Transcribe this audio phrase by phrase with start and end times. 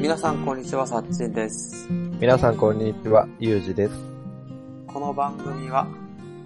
[0.00, 1.86] 皆さんこんにちは、さっちんです。
[1.90, 3.94] 皆さんこんにちは、ゆうじです。
[4.86, 5.86] この番組は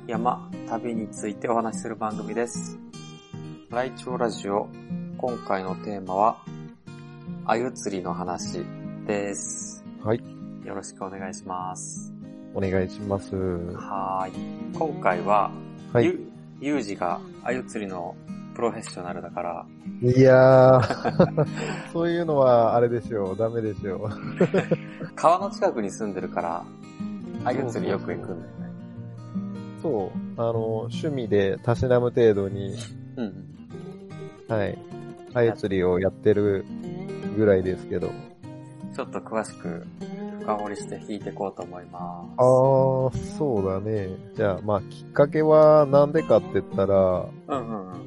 [0.07, 2.79] 山、旅についてお話しする番組です。
[3.71, 4.69] ライチョウラジオ、
[5.17, 6.39] 今回のテーマは、
[7.47, 8.65] あゆ釣りの話
[9.07, 9.85] です。
[10.03, 10.23] はい。
[10.65, 12.12] よろしくお願いします。
[12.55, 13.35] お願いします。
[13.35, 14.77] はーい。
[14.77, 15.51] 今回は、
[15.93, 16.05] はい。
[16.05, 18.15] ゆ、ゆうじがあゆ釣りの
[18.55, 19.67] プロフェッショナルだから、
[20.03, 21.47] いやー、
[21.93, 24.11] そういうのはあれですよ、ダメですよ。
[25.17, 26.65] 川の近くに住んでるから、
[27.45, 28.73] あゆ釣りよく行くんだよね。
[29.83, 32.77] そう、あの、趣味でたしなむ程度に、
[33.17, 33.45] うん。
[34.49, 34.79] はい、
[35.35, 36.65] あゆ釣りをやってる
[37.37, 38.11] ぐらいですけど。
[38.95, 39.87] ちょっと詳しく
[40.43, 44.09] 深掘りして弾いていこうと思いまあー、そうだね。
[44.35, 47.53] じゃあ、まあ、きっかけはなんでかって言ったら、す。
[47.53, 48.03] うんうんうん。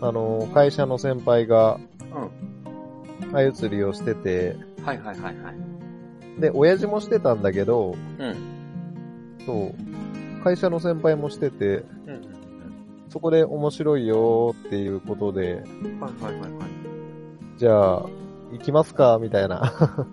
[0.00, 1.78] あの、会社の先輩が、
[3.32, 4.84] うあゆ釣りをしてて、ん。
[4.84, 6.40] はいはいはいはい。
[6.40, 8.36] で、親父もしてたんだけど、うん。
[9.44, 12.26] そう、会社の先輩もしてて、うんうん
[13.08, 16.00] そこで面白いよーっていうことで、うん。
[16.00, 16.68] はいはいはいはい。
[17.56, 18.06] じゃあ、
[18.52, 19.72] 行きますかみたいな。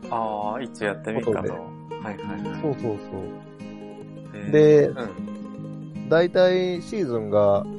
[0.09, 1.53] ああ、一応やってみるかと。
[1.53, 2.61] はいはいはい。
[2.61, 4.51] そうそうそう。
[4.51, 6.09] でうん。
[6.09, 7.77] だいたいシーズンがうん。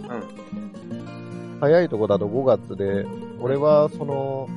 [1.61, 3.07] 早いとこだと5月で、
[3.41, 4.49] 俺はその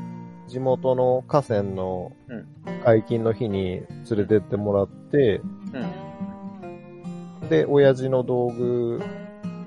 [0.48, 2.48] 地元の河川のうん
[2.84, 5.42] 解禁の日に連れてってもらって、
[7.42, 7.50] うん。
[7.50, 9.02] で、親父の道具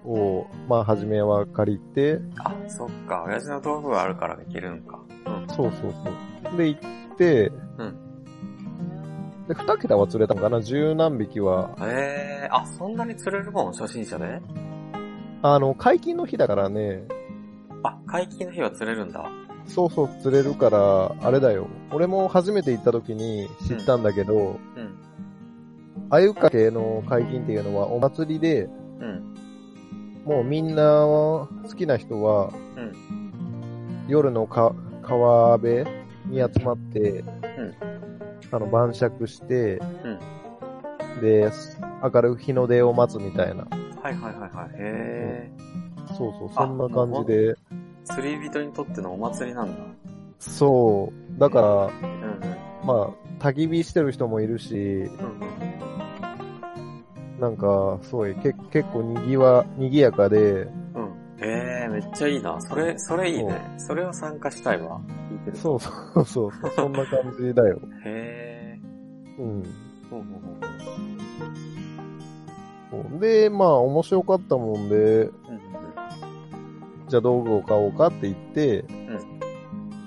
[0.04, 3.24] を、まあ、初めは借りて、あ、そっか。
[3.26, 5.00] 親父の道具があるからできるんか。
[5.26, 5.48] うん。
[5.48, 5.92] そうそう
[6.44, 6.56] そう。
[6.56, 7.96] で、行って、うん。
[9.48, 10.60] で、二桁は釣れたのかな？
[10.62, 11.76] 十何匹は。
[11.80, 14.40] ええー、あ、そんなに釣れるもん、初心者で？
[15.42, 17.02] あの、解禁の日だからね、
[17.82, 19.28] あ、解禁の日は釣れるんだ。
[19.66, 21.66] そうそう釣れるから、あれだよ。
[21.92, 24.94] 俺も初めて行った時に知ったんだけど、うん。
[26.10, 28.68] あゆかけの解禁っていうのはお祭りで、う
[29.04, 29.34] ん。
[30.30, 34.04] もうみんな好きな人はうん。
[34.06, 35.84] 夜のか川辺
[36.26, 37.24] に集まって、ん
[38.52, 41.20] あの晩酌して、うん。
[41.20, 41.50] で、
[42.02, 43.66] 明るく日の出を待つみたいな。
[44.00, 44.70] はいはいはいはい。
[44.74, 45.50] へえ。
[46.16, 47.56] そうそう、そんな感じで。
[48.04, 49.82] 釣り人にとってのお祭りなんだ。
[50.38, 51.40] そう。
[51.40, 52.36] だから、うんう
[52.84, 52.86] ん。
[52.86, 53.10] まあ、
[53.42, 55.69] 焚き火してる人もいるし、うんうん。
[57.40, 60.64] なんか、すごい、け結構にぎわ、にぎやかで、
[60.94, 61.14] うん。
[61.42, 62.60] ええー、めっちゃいいな。
[62.60, 63.58] それ、それいいね。
[63.78, 65.00] それを参加したいわ。
[65.30, 65.56] 聞いてる。
[65.56, 67.80] そうそうそうそう、そんな感じだよ。
[68.04, 68.80] へえ。
[69.38, 69.62] うん。
[70.10, 70.70] ほうほうほう
[72.90, 75.60] そうで、まあ、面白かったもんで、うん
[77.08, 78.84] じゃあ道具を買おうかって言って、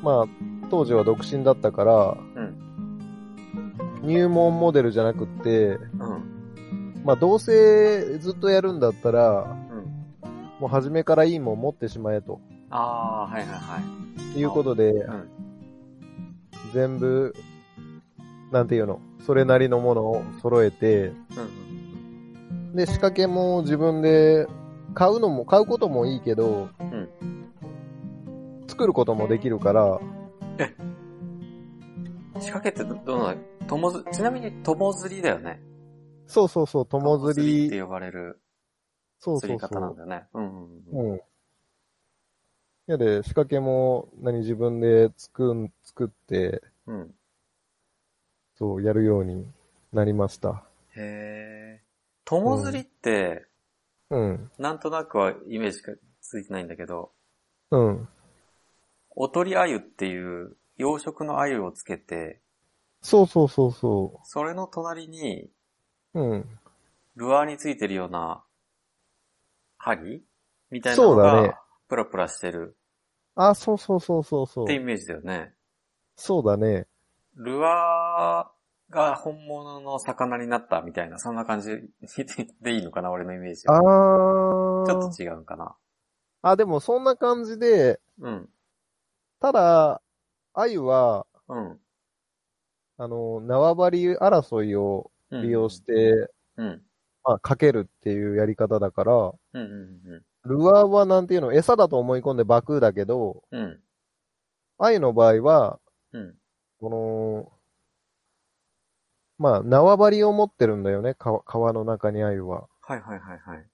[0.02, 0.26] まあ、
[0.72, 2.60] 当時は独身だったから、うん
[4.04, 6.33] 入門モデルじゃなくって、うん。
[7.04, 7.08] うん。
[7.08, 10.30] まあ、どうせずっとやるんだったら、うん。
[10.60, 13.82] もう初めからいいもん持ってしまえとああ、はいはいは
[14.36, 14.40] い。
[14.40, 15.30] いうことで、うん。
[16.74, 17.36] 全部、
[18.52, 21.14] なんていうの、それなりのものを揃えて、う
[22.72, 22.76] ん。
[22.76, 24.48] で、仕掛けも自分で
[24.94, 27.10] 買うのも、買うこともいいけど、ん
[28.68, 30.00] 作ることもできるから、
[32.40, 33.36] 仕掛けってど、どの
[33.68, 35.62] 友ず、ちなみに友釣りだよね。
[36.28, 38.42] そうそうそう、友釣り、って呼ばれる
[39.20, 40.28] そうそう釣り方なんそだよね。
[40.34, 41.00] うんうんう。
[41.00, 41.14] うん。
[41.14, 41.22] うん。
[42.88, 47.16] やで、仕掛けも、何自分で作ん、作って、うん。
[48.56, 49.46] そう、やるように
[49.92, 50.64] なりました。
[50.96, 51.84] へえ。
[52.26, 53.48] 友釣りって、
[54.10, 54.52] うん。
[54.58, 57.12] なんとなくはイメージがついてないんだけど、
[57.72, 58.08] うん。
[59.12, 62.42] おとりあゆっていう養殖のあゆをつけて、
[63.04, 65.52] そうそうそうそそれの隣に
[66.14, 66.20] う。
[66.20, 66.60] うん。
[67.16, 68.44] ルアーについてるような
[69.78, 70.24] 針
[70.72, 72.78] みたいなのそうだねがプラプラしてる
[73.36, 74.76] あ、そうそうそうそうそうって。
[74.76, 75.54] イメージだよね。
[76.16, 76.88] そうだね。
[77.36, 81.70] ルアーが本物の魚になったみたいな、そんな感じ
[82.62, 83.82] でいいのかな俺のイメージあは。
[83.82, 84.86] ー。
[84.86, 85.76] ちょっと違うかな。
[86.44, 88.50] あ、でもそんな感じで、うん。
[89.40, 90.02] ただ、
[90.54, 91.80] 鮎は、うん。
[92.98, 96.82] あの、縄張り争いをうん利用して、うん。
[97.24, 99.60] まあ、かけるっていうやり方だから、うんう
[100.18, 103.62] んルアーはなんていうの、餌だと思い込んでバクだけど、うん。
[103.62, 103.80] うん。
[104.78, 105.80] 鮎の場合は、
[106.12, 106.36] うん。
[106.80, 107.52] この、
[109.38, 112.68] まあ、縄張りを持ってるんだよね、川川の中に鮎は。
[112.82, 113.66] はいはいはいはい。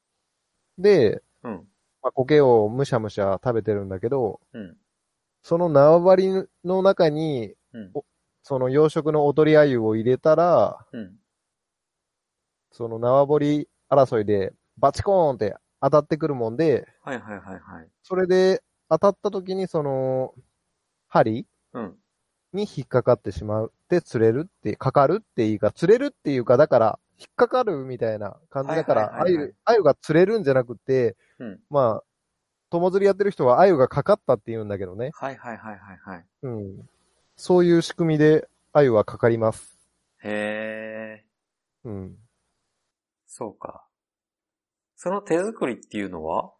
[0.77, 1.67] で、うん。
[2.01, 4.77] まあ、苔をむしゃむしゃ食べてるんだけど、うん。
[5.43, 7.93] その縄張りの中に、うん。
[8.43, 11.15] その養殖の踊り鮎を入れたら、うん。
[12.71, 17.87] その縄張り争いでバチコーンって当たってくるもんで、はいはいはいはい。
[18.03, 20.33] それで当たった時にその、
[21.07, 21.95] 針うん。
[22.53, 31.59] に引っかかってしまって釣れるって、かかるっていうか、釣れるっていうか、だから、引っかかるみたいな感じだから、はいはいはいはい鮎、鮎が釣れるんじゃなくて、うん。
[31.69, 32.03] まあ、
[32.71, 35.11] 友釣りやってる人は鮎がかかったって言うんだけどね。
[35.13, 36.25] はいはいはいはいはい。
[36.43, 36.89] うん。
[37.35, 39.77] そういう仕組みで鮎はかかります。
[40.23, 41.25] へえ、
[41.83, 42.15] うん。
[43.31, 43.85] そうか。
[44.95, 46.51] その手作りっていうのは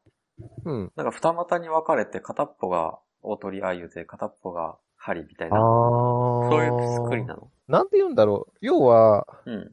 [0.63, 0.92] うん。
[0.95, 5.60] なんか二股に分かれて片っぽが大鳥鮎で片っぽが針みたいあな。
[5.60, 5.62] ー。
[6.50, 7.51] そういう作りなの？
[7.68, 8.54] なんて言うんだろう。
[8.62, 9.71] 要は、うん。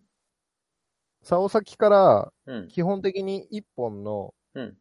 [1.23, 2.69] 竿先からうん。
[2.69, 4.77] 基本的に一本のうん。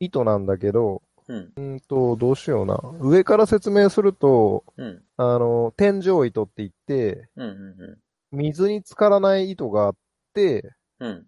[0.00, 1.52] 糸なんだけど、うん。
[1.56, 2.78] うんと、どうしような。
[3.00, 5.02] 上から説明すると、うん。
[5.16, 7.48] あの、天井糸って言って、うん。
[7.48, 7.98] う
[8.32, 8.38] ん。
[8.38, 9.96] 水に浸からない糸があっ
[10.34, 11.26] て、うん。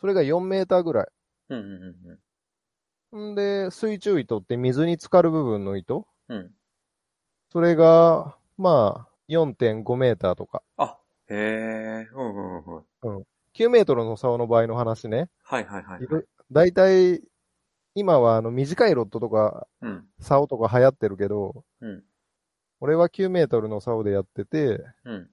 [0.00, 1.06] それが4メーターぐらい。
[1.50, 1.58] うん。
[1.58, 2.18] うん。
[3.12, 3.32] うん。
[3.32, 6.06] んで、水中糸って水に浸かる部分の糸？
[6.28, 6.50] うん。
[7.50, 10.62] それが、まあ、4.5メーターとか。
[10.76, 10.98] あ、
[11.28, 13.24] へえ、うんうんうん。
[13.54, 15.28] 9メートルの竿の場合の話ね。
[15.42, 16.24] はいはいはい、はい。
[16.52, 17.22] だいたい、
[17.94, 20.04] 今はあの短いロッドとか、うん。
[20.20, 22.04] 竿とか流行ってるけど、うん。
[22.80, 25.30] 俺は9メートルの竿でやってて、うん。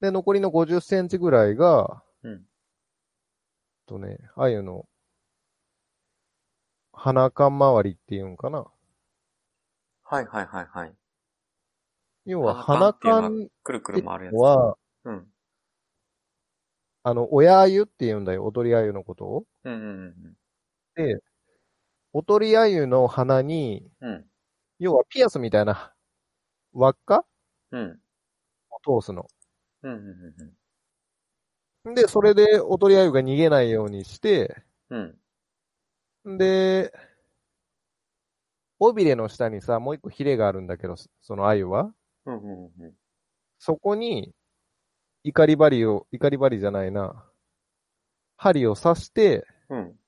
[0.00, 2.00] で、残りの50センチぐらいが、うん。
[3.88, 4.86] とね、鮎の、
[6.92, 8.70] 鼻感周りっていうんかな。
[10.04, 10.98] はいはいはいはい。
[12.26, 14.34] 要は鼻鼻感っていうの感くるくる回るやつ。
[14.34, 15.28] は、うん。
[17.04, 19.44] あの、親鮎って言うんだよ、おとり鮎のことを。
[19.64, 19.76] うんう
[20.10, 20.34] ん
[20.96, 21.20] で、
[22.12, 24.10] おとり鮎の鼻に、うん。
[24.12, 24.26] うん。
[24.78, 25.94] 要はピアスみたいな
[26.72, 27.26] 輪っか
[27.72, 28.00] うん。
[28.86, 29.26] を通すの。
[29.82, 29.98] うんうん
[30.40, 30.57] うん
[31.94, 35.18] で、それでおとり鮎が逃げないようにして、うん。
[36.24, 36.38] うん。
[36.38, 36.92] で、
[38.80, 41.92] 尾びれの下にさ、もう一個ヒレがあるんだけど、その鮎は。
[42.26, 42.94] うんうんうん。
[43.58, 44.32] そこに、
[45.24, 47.24] 怒り針を、怒り針じゃないな。
[48.36, 49.98] 針を刺して、うん。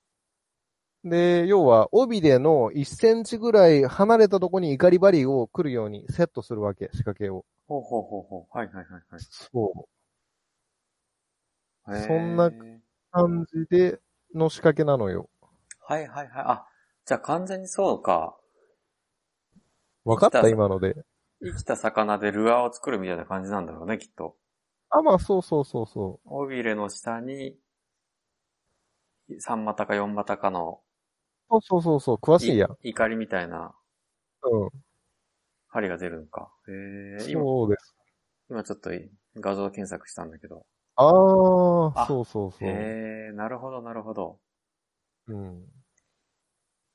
[1.03, 7.44] で、要は、尾びれの1センチぐらい離れたとこに怒り針を来るようにセットするわけ、仕掛けを。
[7.67, 8.56] ほうほうほうほう。
[8.56, 9.21] はいはいはいはい。
[9.21, 10.00] そう。
[11.87, 12.50] そんな
[13.11, 14.00] 感じで、
[14.35, 15.29] の仕掛けなのよ。
[15.81, 16.44] はいはいはい。
[16.47, 16.67] あ、
[17.05, 18.37] じゃあ完全にそうか。
[20.05, 20.94] わかった今ので。
[21.43, 24.37] 生きた魚でルアーを作るみたいな感じなんだろうね、きっと。
[24.91, 27.56] あ、まあ、そうそうそうそ尾びれの下に、
[29.38, 30.81] 3股か4股かの
[31.50, 31.50] う。
[31.50, 32.76] そうそうそうそう、詳しいやん。
[32.83, 33.75] 怒りみたいな
[34.43, 34.71] うん。
[35.69, 36.53] 針が出るのか。
[36.69, 36.73] へ
[37.25, 37.31] え。
[37.31, 37.94] 今、そうです。
[38.49, 38.91] 今ちょっと
[39.37, 40.67] 画像検索したんだけど。
[41.00, 42.69] あああ、そうそうそう。
[42.69, 44.38] へえ、なるほどなるほど。
[45.29, 45.64] うん。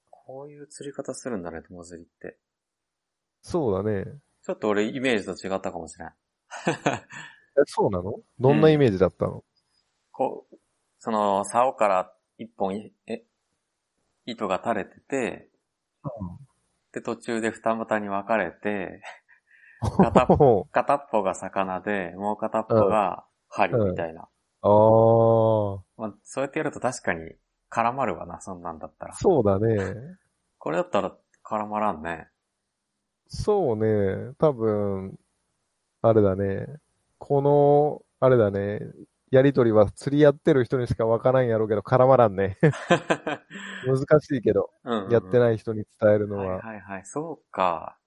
[0.09, 2.37] こういう釣り方するんだね、友釣りって。
[3.41, 4.19] そうだね。
[4.43, 6.09] ちょっと俺イメージと違ったかもしれん。
[7.57, 8.19] え、そうなの？
[8.39, 9.43] どんなイメージだったの、
[10.11, 10.55] こう、
[10.99, 13.23] その、竿から一本、え、
[14.25, 15.49] 糸が垂れてて、
[16.93, 19.01] で、途中で二股に分かれて、
[20.71, 24.27] 片っぽが魚で、もう片っぽが針みたいな。
[24.61, 27.31] ああ、まあ、そうやってやると確かに
[27.71, 29.15] 絡まるわな、そんなんだったら。
[29.15, 30.17] そうだね。
[30.57, 32.27] これだったら絡まらんね。
[33.27, 34.33] そうね。
[34.37, 35.17] 多分、
[36.01, 36.67] あれだね。
[37.17, 38.79] この、あれだね。
[39.31, 42.57] やりとりは釣りやってる人にしかわからんやろうけど、絡まらんね。
[43.85, 46.57] 難しいけど、うんうんやってない人に伝えるのはいは。
[46.59, 47.05] はいはい。
[47.05, 47.97] そうか。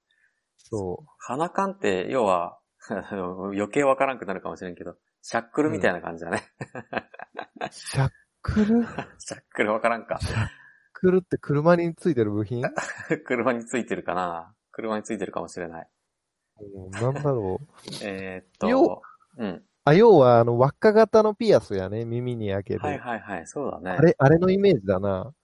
[0.57, 4.97] そ鼻感って、要は、 余計わからんくなるかもしれんけど、
[5.31, 6.43] シャックルみたいな感じだね。
[7.61, 7.69] う。
[7.71, 8.87] シャックル？
[9.19, 10.19] シャックルわからんか。
[10.23, 10.49] シャッ
[10.95, 12.65] クルって車についてる部品、
[13.27, 15.89] 車についてるかな車についてるかもしれない。
[16.61, 17.67] うん、なんだろう。
[18.03, 19.03] えー、っと要、
[19.37, 19.63] うん。
[19.85, 22.07] あ、要は、あの、輪っか型のピアスやね。
[22.07, 22.81] 耳に開ける。
[22.81, 23.91] はいはいはい、そうだね。
[23.91, 25.35] あれ、あれのイメージだな。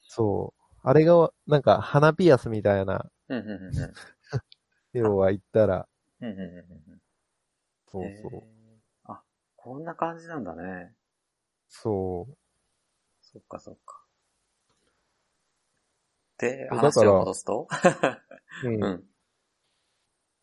[0.00, 0.78] そう。
[0.82, 3.92] あれが、なんか、鼻ピアスみたいな、うんうんうんうん
[4.94, 5.86] 要は言ったら、
[6.20, 6.98] うんうんうんうん
[7.90, 8.42] そうそう。
[9.04, 9.22] あ、
[9.56, 10.92] こんな感じなんだね。
[11.68, 12.36] そう。
[13.20, 14.04] そっかそっか。
[16.38, 17.68] で、話を戻すと？
[18.64, 18.84] うん。
[18.84, 19.04] うん。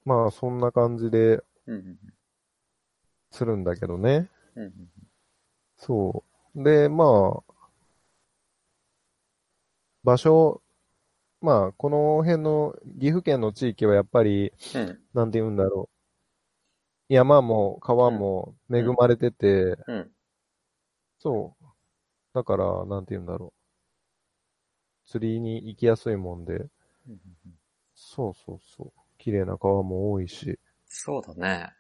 [0.06, 1.44] まあ、そんな感じで
[3.32, 4.30] するんだけどね。
[4.56, 4.90] うんうん
[5.78, 6.24] そ
[6.56, 6.64] う。
[6.64, 7.06] で、ま
[7.48, 7.54] あ、
[10.04, 10.62] 場所、
[11.42, 15.00] まあ、この辺の岐阜県の地域はやっぱり、うん。
[15.14, 15.95] なんて言うんだろう。
[17.10, 20.12] 山も川も恵まれてて、うん。
[21.20, 21.66] そう。
[22.34, 23.54] だから、なんて言うんだろ
[25.08, 25.10] う。
[25.10, 26.58] 釣りに行きやすいもんで、う
[27.12, 27.20] ん
[27.98, 28.92] そうそうそう。
[29.18, 30.60] 綺麗な川も多いし。
[30.88, 31.74] そうだね。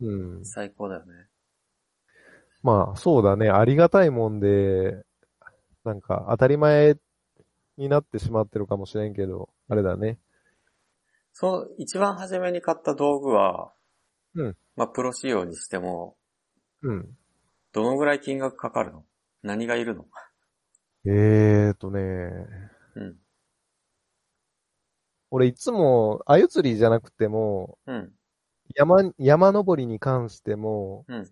[0.00, 0.44] うん。
[0.44, 1.28] 最高だよね。
[2.62, 3.50] まあ、そうだね。
[3.50, 5.04] ありがたいもんで、
[5.84, 6.96] なんか当たり前
[7.76, 10.18] になってしまってるかもしれんけど、あれだね。
[11.32, 13.73] そう、一番初めに買った道具は、
[14.34, 14.56] うん。
[14.76, 16.16] まあ、プロ仕様にしても、
[16.82, 17.16] うん。
[17.72, 19.04] どのぐらい金額かかるの？
[19.42, 20.06] 何がいるの？
[21.06, 22.00] えーとね、
[22.96, 23.16] うん。
[25.30, 28.12] 俺いつも、鮎釣りじゃなくても、うん。
[28.74, 31.30] 山、山登りに関しても、うん。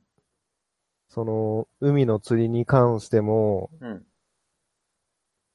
[1.08, 4.06] その、海の釣りに関しても、うん。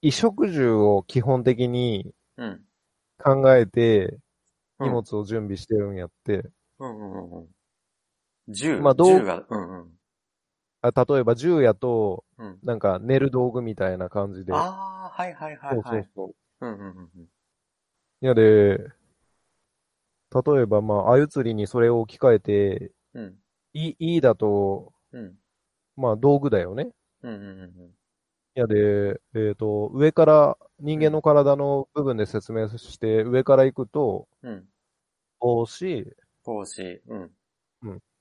[0.01, 2.61] 衣食住を基本的にうん。
[3.17, 4.19] 考えて、うん
[4.79, 6.51] 荷物を準備してるんやって。
[6.79, 7.47] うんうんうんうん。
[8.49, 9.91] 銃、まあ道具銃が、うんうん。
[10.81, 12.59] あ例えば銃やと、うん。
[12.63, 14.53] なんか寝る道具みたいな感じで。
[14.53, 16.03] ああ、はいはいはいそうはい。
[16.03, 16.67] そうそう。
[16.67, 17.27] うんうんうんうん。
[18.19, 18.77] いやで、
[20.33, 23.35] 例えばまあ、鮎釣りにそれを置き換えて、うん。
[23.73, 25.35] い、いいだと、うん。
[25.95, 26.89] まあ道具だよね。
[27.23, 27.91] うんうんうん
[28.55, 34.51] いやで、えっ、と、上から、人間の体の部分で説明して、上から行くと、うん。
[34.51, 34.65] うん。
[35.39, 36.15] 帽子、
[36.47, 37.31] 帽子、うん。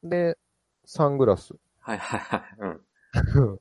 [0.02, 0.36] で、
[0.84, 1.54] サングラス。
[1.78, 2.42] はいはいはい。
[2.58, 3.60] うん。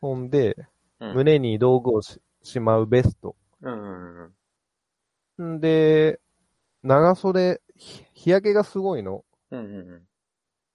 [0.00, 0.56] ほんで、
[0.98, 1.14] うん。
[1.16, 3.36] 胸に道具をししまうベスト。
[3.60, 4.32] うんうん
[5.38, 5.56] うん。
[5.56, 6.20] んで、
[6.82, 9.26] 長袖、ひ日焼けがすごいの。
[9.50, 10.02] うんうんうん。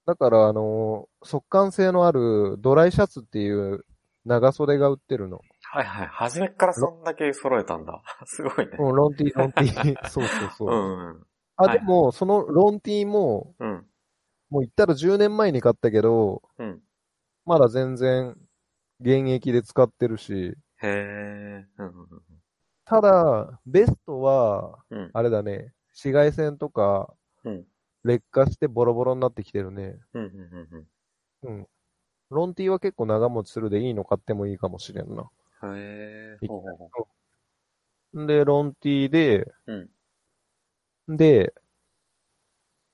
[0.06, 3.84] だから、あのー速乾性のあるドライシャツっていう
[4.26, 5.42] 長袖が売ってるの。
[5.64, 6.08] はいはい。
[6.08, 8.04] 初めっからそんだけ揃えたんだ。
[8.26, 8.78] すごいね。
[8.78, 10.08] うん、ロンティー、ロンティー。
[10.08, 10.72] そうそうそうう。
[10.72, 11.28] んうん。
[11.58, 13.86] あ、はいでも、そのロンティーも、うん。
[14.50, 16.82] もう言ったら10年前に買ったけど、うん。
[17.46, 18.36] まだ全然
[19.02, 21.66] 現役で使ってるし、へえ。
[21.78, 22.22] うんうんうん。
[22.86, 25.10] ただ、ベストは、うん。
[25.14, 27.66] あれだね、紫外線とかうん。
[28.04, 30.00] 劣化してボロボロになってきてるね。
[30.14, 30.88] うんうんうん
[31.44, 31.68] うん。
[32.32, 35.30] ロンティーは結構長持ちするでいいの買ってもいいかもしれんな。
[35.64, 35.78] うん。
[35.78, 36.48] へえ。
[36.48, 37.08] ほうほう
[38.14, 39.56] ほんで、ロンティーで、う。
[39.68, 39.90] うん。
[41.08, 41.54] で、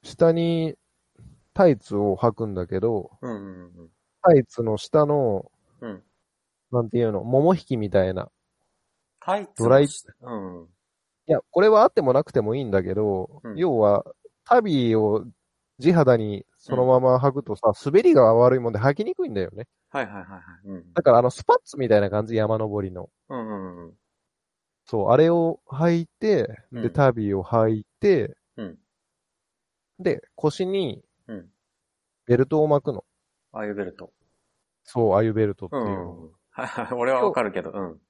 [0.04, 0.76] 下に
[1.54, 3.90] タイツを履くんだけど、うんうんうん。
[4.24, 5.52] タイツの下の、
[5.82, 6.04] うん。
[6.72, 8.30] なんていうの、桃引きみたいな。
[9.20, 9.88] タイツドライ
[10.22, 10.68] うん。
[11.28, 14.06] いや、これはあってもなくてもいいんだけど、うん要は、
[14.46, 15.26] タビを
[15.80, 19.68] 地肌にそのまま履くとさ、滑りが悪いもんで履きにくいんだよね。
[19.90, 20.42] はいはいはいはい。
[20.68, 20.94] うん。
[20.94, 23.10] だからあのスパッツみたいな感じ、山登りの。
[23.30, 23.94] うんうんうん。
[24.86, 27.91] そう、あれを履いて、で、うんタビを履いて、
[28.58, 28.78] うん。
[30.00, 31.50] で、腰にうん。
[32.26, 33.04] ベルトを巻くの。
[33.52, 34.12] ああいうベルト。
[34.84, 36.26] そう、あゆベルトっていうう。
[36.28, 36.32] ん。
[36.98, 38.02] 俺はわかるけど、うん。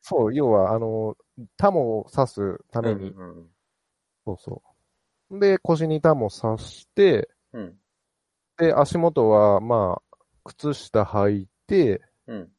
[0.00, 1.16] そう、要は、あの、
[1.56, 3.10] タモを刺すために。
[3.10, 3.50] うんうん
[4.26, 4.62] そうそ
[5.30, 5.40] う。
[5.40, 7.78] で、腰にタモ刺して、うん。
[8.58, 12.52] で、足元は、まあ、靴下履いて、うん。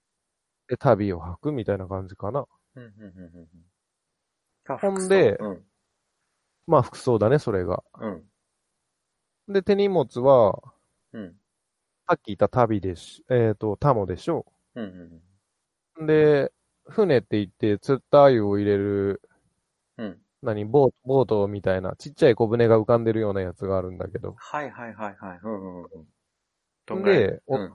[0.67, 2.45] で、旅を履くみたいな感じかな。
[2.75, 2.83] うん。
[2.83, 2.91] うん。
[2.91, 3.49] うん。
[4.69, 4.77] うん。
[4.77, 5.63] ほんでうん。
[6.71, 7.83] まあ、服装だね、それが。
[7.99, 9.53] うん。
[9.53, 10.61] で、手荷物は、
[11.11, 11.35] うん。
[12.07, 14.45] さっき言った旅でし、えっ、と、タモでしょ。
[14.75, 15.21] うん。
[15.97, 16.07] うん。
[16.07, 16.53] で、
[16.87, 19.21] 船って言って、釣った鮎を入れる、
[19.97, 20.21] うん。
[20.41, 24.33] 何、ボート、ボートみたいな、ちっちゃい小舟が浮かんでるようなやつがあるんだけど。
[24.37, 25.39] はいはいはいはい。
[25.43, 26.07] うんうんうん。
[26.85, 27.19] どんぐらい？
[27.19, 27.73] でおうん。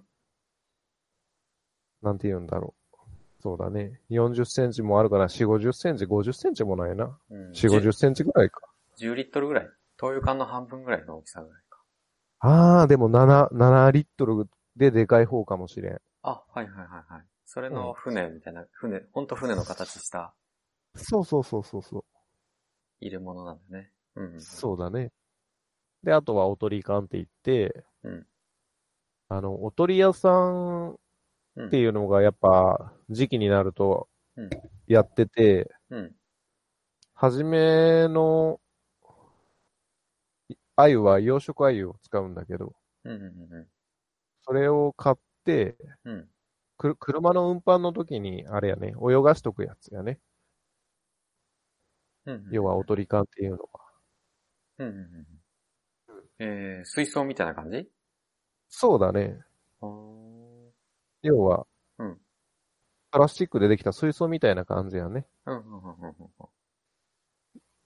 [2.02, 2.96] なんて言うんだろう。
[3.42, 4.00] そうだね。
[4.10, 7.16] 40センチもあるから、4、50センチ、50センチもないな。
[7.30, 8.60] うん4、50センチぐらいか。
[8.96, 9.68] 10リットルぐらい？
[9.96, 11.80] 灯油缶の半分ぐらいの大きさぐらいか。
[12.40, 16.00] あー、でも7、7リットルででかい方かもしれん。
[16.22, 17.24] あ、はいはいはいはい。
[17.44, 20.34] それの船みたいな、船、ほんと船の形した
[20.96, 22.04] そうそうそうそうそう。
[23.00, 23.92] 入れ物なんだね。
[24.16, 24.40] うんうん。
[24.40, 25.12] そうだね。
[26.02, 28.26] で、あとはおとり缶って言って、うん
[29.28, 34.50] あの、おとり屋さんっていうのがやっぱ時期になるとうん
[34.86, 36.16] やってて、うん。
[37.14, 38.60] はじめの
[40.76, 43.66] 鮎は養殖鮎を使うんだけど、うんうんうん
[44.42, 46.14] それを買って、うん。
[46.14, 46.28] うん。
[46.78, 50.20] く車の運搬の時に、あれやね、泳がしとくやつやね。
[52.26, 52.48] うんうん。
[52.50, 53.80] 要はおとり缶っていうのは。
[54.78, 56.46] うんうんうん。
[56.78, 57.88] えー、水槽みたいな感じ？
[58.68, 59.40] そうだね。
[61.22, 61.66] 要は、
[61.98, 62.18] うん
[63.12, 65.26] プラスチックでできた水槽みたいな感じやね。
[65.46, 66.14] うんうんうんうん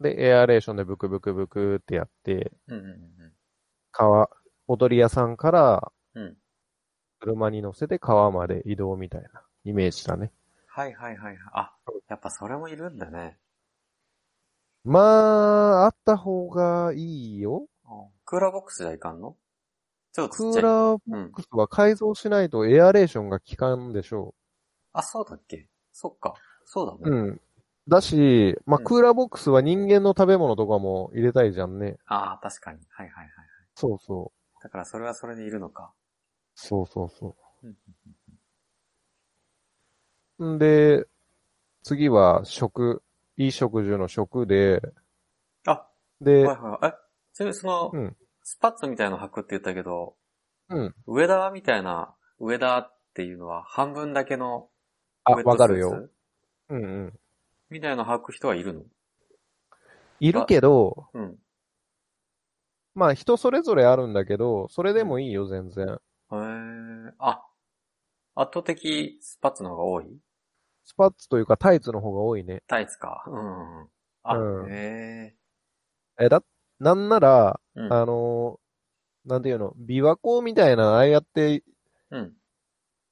[0.00, 3.32] で、エアレーションでブクブクブクってやって、うんうんうん
[3.92, 4.30] 川、
[4.68, 6.36] 踊り屋さんからうんうん。
[7.18, 10.32] 車に乗せて川まで移動みたいなイメージだね。
[10.66, 11.36] はいはいはいはい。
[11.52, 11.72] あ、
[12.08, 13.36] やっぱそれもいるんだね。
[14.84, 15.00] ま
[15.82, 17.66] あ、あった方がいいよ。
[18.24, 19.36] クーラーボックスじゃいかんの？
[20.12, 20.44] ちょっとク。
[20.44, 24.34] ーラーボックスは改造しないとエアレーションが効かんでしょ
[24.94, 25.68] あ、そうだっけ？
[25.92, 26.32] そっか。
[26.64, 27.10] そうだう。
[27.10, 27.20] ね。
[27.20, 27.40] うん。
[27.90, 31.98] だし、まあ、うんクーラーボックスは人間の食べ物とかも入れたいじゃんね。
[32.06, 32.80] ああ、確かに。
[32.90, 33.30] はいはいはい。
[33.74, 34.62] そうそう。
[34.62, 35.92] だからそれはそれでいるのか。
[36.54, 37.76] そうそうそうん
[40.38, 40.44] う。
[40.54, 41.06] んで、
[41.84, 43.02] 次は食、
[43.36, 44.82] いい食事の食で、
[45.66, 45.86] あ、
[46.20, 46.86] で、はいはい。
[46.88, 46.92] え、
[47.34, 50.16] ちなみにその、うんスパッツみたいなの履くって言ったけど、
[50.68, 50.94] うん。
[51.06, 54.68] 上田みたいな、上田っていうのは半分だけの
[55.24, 56.08] あ、わかるよ。
[56.68, 57.20] うんうん。
[57.70, 58.82] みたいなの履く人はいるの？
[60.20, 61.38] いるけど、うん。
[62.94, 65.86] まあ人それぞれあるんだけど、それでもいいよ、全然。
[66.32, 67.42] へえ、あ、
[68.34, 70.06] 圧倒的スパッツの方が多い？
[70.84, 72.62] スパッツというかタイツの方が多いね。
[72.66, 73.24] タイツか。
[73.26, 73.88] うん。
[74.22, 75.34] あ、うんへ
[76.18, 76.42] え、だ、
[76.78, 77.80] なんなら、え。
[77.80, 77.92] うん。
[77.92, 78.60] あのー
[79.26, 81.62] なんていうの、琵琶湖みたいな、ああやって
[82.10, 82.32] うん。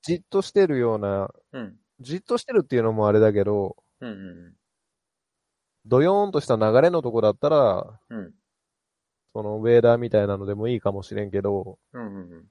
[0.02, 1.76] じっとしてるような、うん。
[2.00, 4.11] じっとしてるっていうのもあれだけど、うん。
[4.11, 4.12] う
[4.50, 4.59] ん。
[5.87, 8.35] ドヨーンとした流れのとこだったら、うん。
[9.35, 12.02] そのウェーダーみたいなのでもいいかもしれんけど、うん。
[12.02, 12.47] うん。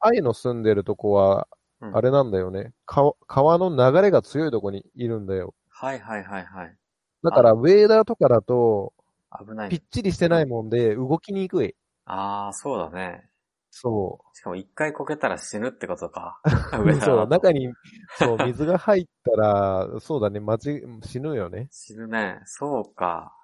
[0.00, 1.48] アイの住んでるとこは、
[1.80, 2.72] うんあれなんだよね。
[2.86, 5.52] 川川の流れが強いとこにいるんだよ。
[5.68, 6.76] はいはいはいはい。
[7.24, 8.92] だから、ウェーダーとかだと、
[9.36, 9.82] 危ないぴっ。
[9.90, 11.74] ちりしてないもんで、動きにくい。
[12.04, 13.28] ああ、そうだね。
[13.74, 16.40] そしかも一回こけたら死ぬってことか。
[17.00, 17.72] そう、中に、
[18.18, 21.68] そう、水が入ったら、 そうだね、まち、死ぬよね。
[21.70, 22.42] 死ぬね。
[22.44, 23.34] そうか。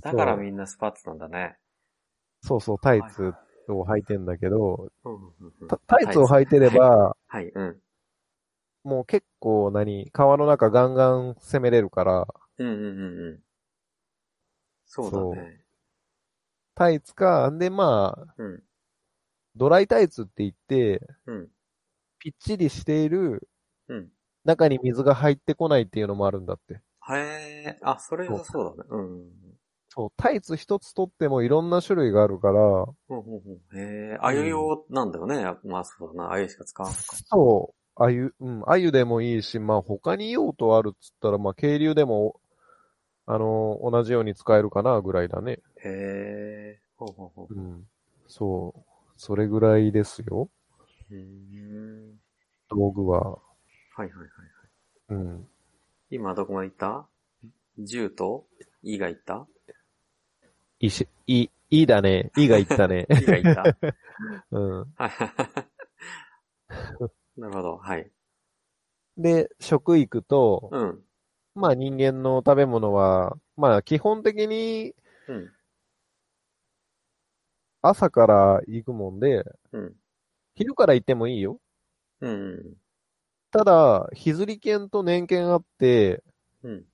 [0.00, 1.58] だからみんなスパッツなんだね。
[2.42, 3.34] そうそう、タイツ
[3.68, 4.88] を履いてんだけど、
[5.68, 7.80] タタイツを履いてれば、はい、うん。
[8.84, 12.28] もう結構何、川の中ガンガン攻めれるから、
[12.58, 13.40] うんうんうんうん。
[14.86, 15.64] そうだね。
[16.76, 18.62] タイツか、んでまあ、うん。
[19.56, 21.48] ドライタイツって言って、うん。
[22.18, 23.48] ぴっちりしている、
[23.88, 24.08] うん。
[24.44, 26.74] 中に水が入ってこないっていうのもあるんだって。
[26.74, 27.14] へ
[27.66, 28.88] え、あ、それ良さそうだね。
[28.90, 29.32] うんうん
[29.94, 32.82] そう、タイツ一つ取ってもいろんな種類があるから、うん。
[33.10, 35.44] うんうんうんへえ、あゆ用なんだよね。
[35.64, 36.32] まあそうだな。
[36.32, 36.92] あゆしか使わん。
[36.94, 42.40] そう、あゆ、うん、あゆでもいいし、まあ他に用途あるっつったら、まあ渓流でも、
[43.26, 45.60] あの同じように使えるかなぐらいだね。
[45.84, 47.54] へえ、ほうほうほう。
[47.54, 47.86] うん。
[48.28, 48.81] そう。
[49.24, 50.50] それぐらいですよ。
[51.08, 52.18] うーん。
[52.68, 53.20] 道具は。
[53.30, 53.38] は
[53.98, 55.22] いはいはいはい。
[55.22, 55.48] うん。
[56.10, 57.06] 今どこまで行った？
[57.78, 58.48] 銃と？
[58.82, 59.46] いが行った？
[60.80, 62.32] いいし、いい、だね。
[62.36, 63.06] いいが言ったね。
[63.22, 63.76] いが行った
[64.50, 64.78] うん。
[64.96, 65.06] は
[67.36, 67.76] いなるほど。
[67.76, 68.10] はい。
[69.16, 71.00] で、食育と、うん。
[71.54, 74.96] まあ人間の食べ物は、まあ基本的に
[75.28, 75.52] うん。
[77.82, 79.96] 朝から行くもんで、うん。
[80.54, 81.60] 昼から行ってもいいよ。
[82.20, 82.76] うん。
[83.52, 86.24] ただ、日釣り券と年券あって、
[86.62, 86.86] うん。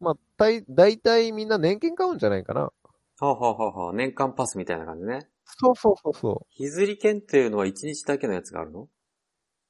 [0.00, 2.70] まあ、たい、大体みんな年券買うんじゃないかな。
[3.18, 5.28] はあ、はあはあはあ、年間パスみたいな感じね。
[5.44, 8.88] そうそうそうそ日釣り券っていうのは1日だけのやつがあるの？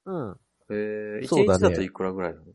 [0.06, 0.12] う。
[0.12, 0.40] うん。
[0.70, 2.46] へえ、1そうだね日だといくらぐらいなの？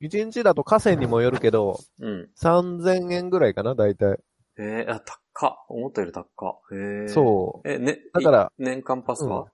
[0.00, 2.30] 一日だと河川にもよるけど、うん。
[2.36, 4.18] 3000円ぐらいかな、大体。
[4.56, 5.66] へえ、あ、高っ。
[5.68, 6.76] 思ったより高っ。
[6.76, 7.08] へえ。
[7.08, 7.68] そう。
[7.68, 9.46] え、ね、だからい年間パスは、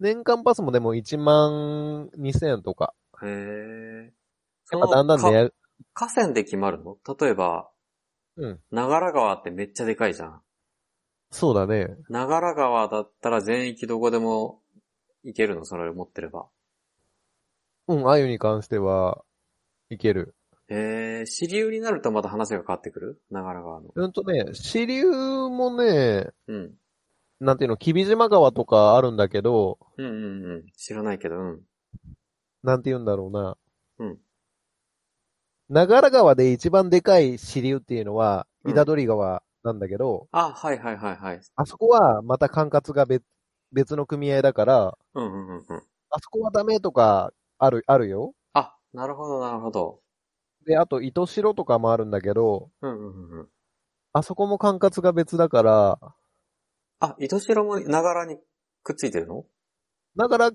[0.00, 2.94] 年間パスもでも1万2000円とか。
[3.22, 4.12] へえ。
[4.72, 5.50] やっぱだんだんかね、
[5.92, 6.96] 河川で決まるの？
[7.20, 7.68] 例えば、
[8.36, 8.60] うん。
[8.70, 10.42] 長良川ってめっちゃでかいじゃん。
[11.30, 11.96] そうだね。
[12.08, 14.60] 長良川だったら全域どこでも
[15.22, 15.64] 行けるの？
[15.64, 16.46] それを持ってれば。
[17.88, 19.22] うん、あゆに関しては、
[19.90, 20.34] いける。
[20.76, 23.22] えー、支流になるとまた話が変わってくる？
[23.30, 23.90] 長良川の。
[23.94, 26.74] うんとね、支流もね、うん。
[27.38, 30.66] なんていうの、霧島川とかあるんだけど、うんうんうん。
[30.76, 31.60] 知らないけど、うん。
[32.64, 33.56] なんて言うんだろうな。
[33.98, 34.18] うん。
[35.68, 41.40] 長良川で一番でかい支流っていうのは、うん板取川なんだけど、あ、はいはいはいはい。
[41.54, 43.22] あそこはまた管轄が別、
[43.72, 45.82] 別の組合だから、うんうんうんうん。
[46.10, 48.34] あそこはダメとか、ある、あるよ。
[48.54, 50.00] あ、なるほどなるほど。
[50.66, 53.48] で、あと、糸代とかもあるんだけど、うんうんうんうん。
[54.12, 55.98] あそこも管轄が別だから、
[57.00, 58.38] あ、糸代も長良に
[58.82, 59.44] くっついてるの？
[60.16, 60.50] ながら、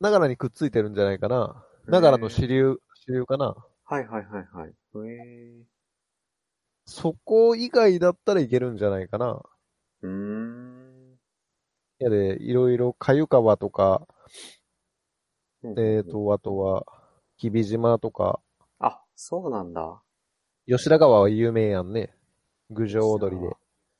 [0.00, 1.64] ながらにくっついてるんじゃないかな。
[1.86, 3.54] ながらの支流、支流かな。
[3.84, 4.70] はいはいはいはい。
[4.70, 5.12] へ
[5.60, 5.64] え。
[6.86, 9.42] そこ以外だったらいけるんじゃないかな。
[10.02, 11.18] うーん。
[12.00, 14.06] いやで、いろいろ、かゆ川とか、
[15.62, 16.84] うんえっ、と、あとは、
[17.36, 18.40] きび島とか、あ、
[19.14, 20.02] そうなんだ。
[20.66, 22.14] 吉田川は有名やんね。
[22.70, 23.48] 郡上踊りで。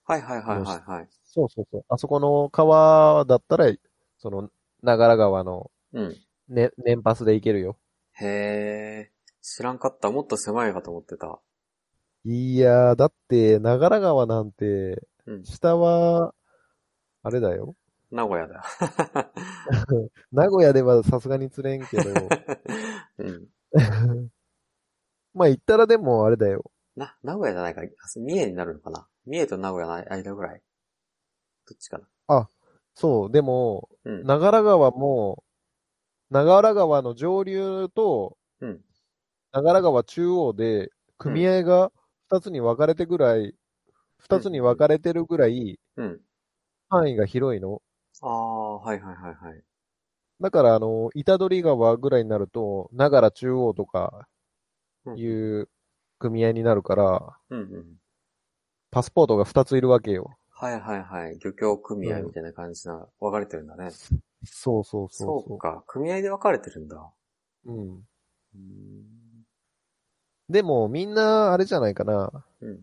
[0.05, 1.09] はいはいはいはいはい。
[1.25, 1.85] そうそうそう。
[1.89, 3.73] あそこの川だったら、
[4.19, 4.51] その、
[4.83, 6.17] 長良川の、うん。
[6.49, 7.77] ね、年パスで行けるよ。
[8.13, 9.13] へえ。
[9.41, 10.11] 知らんかった。
[10.11, 11.41] もっと狭いかと思ってた。
[12.25, 15.45] いやー、だって、長良川なんて、うん。
[15.45, 16.35] 下は、
[17.23, 17.75] あれだよ。
[18.11, 18.63] 名古屋だよ。
[20.33, 22.03] 名古屋ではさすがに釣れんけど、
[23.19, 23.49] うん。
[25.35, 26.71] まあ行ったらでもあれだよ。
[26.97, 27.83] な、名古屋じゃないか。
[27.83, 30.63] あ三重になるのかな三重と名古屋の間ぐらい。
[31.69, 32.07] どっちかな。
[32.95, 34.23] そう、でも、うん。
[34.25, 35.43] 長良川も、
[36.31, 38.81] 長良川の上流と、うん。
[39.53, 41.91] 長良川中央で、組合が
[42.29, 43.55] 二つに分かれてぐらい、
[44.19, 46.21] 二つに分かれてるぐらい、うん。
[46.89, 47.83] 範囲が広いの。
[48.21, 49.63] ああ、はいはいはいはい。
[50.41, 54.32] だから、あの、板取川ぐらいになると、長良中央とか、うん
[55.17, 55.69] いう
[56.19, 57.87] 組合になるから、うんうん。
[58.91, 60.37] パスポートが二ついるわけよ。
[60.51, 61.39] はいはいはい。
[61.43, 63.91] 漁協組合みたいな感じな、分かれてるんだね。
[64.45, 65.83] そうそうそうそうか。
[65.87, 66.97] 組合で分かれてるんだ。
[67.65, 67.73] う。
[67.73, 67.95] うん。
[67.95, 69.45] うーん。
[70.49, 72.45] でも、みんな、あれじゃないかな。
[72.61, 72.81] うん。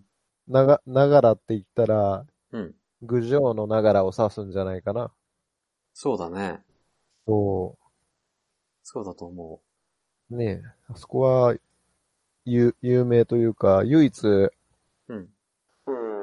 [0.47, 2.75] なが、ながらって言ったら、うん。
[3.01, 5.11] 郡上のながらを指すんじゃないかな。
[5.93, 6.61] そうだね。
[7.25, 7.77] そ
[8.83, 9.61] そうだと思
[10.29, 10.35] う。
[10.35, 11.55] ねえ、あそこは、
[12.45, 14.51] 有、有名というか、唯一、う。
[15.07, 15.29] うん。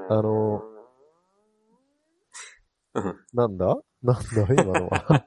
[0.09, 0.63] あの、
[2.95, 3.17] うん。
[3.35, 3.77] なんだ？
[4.03, 4.23] なんだ？
[4.55, 5.27] 今のは。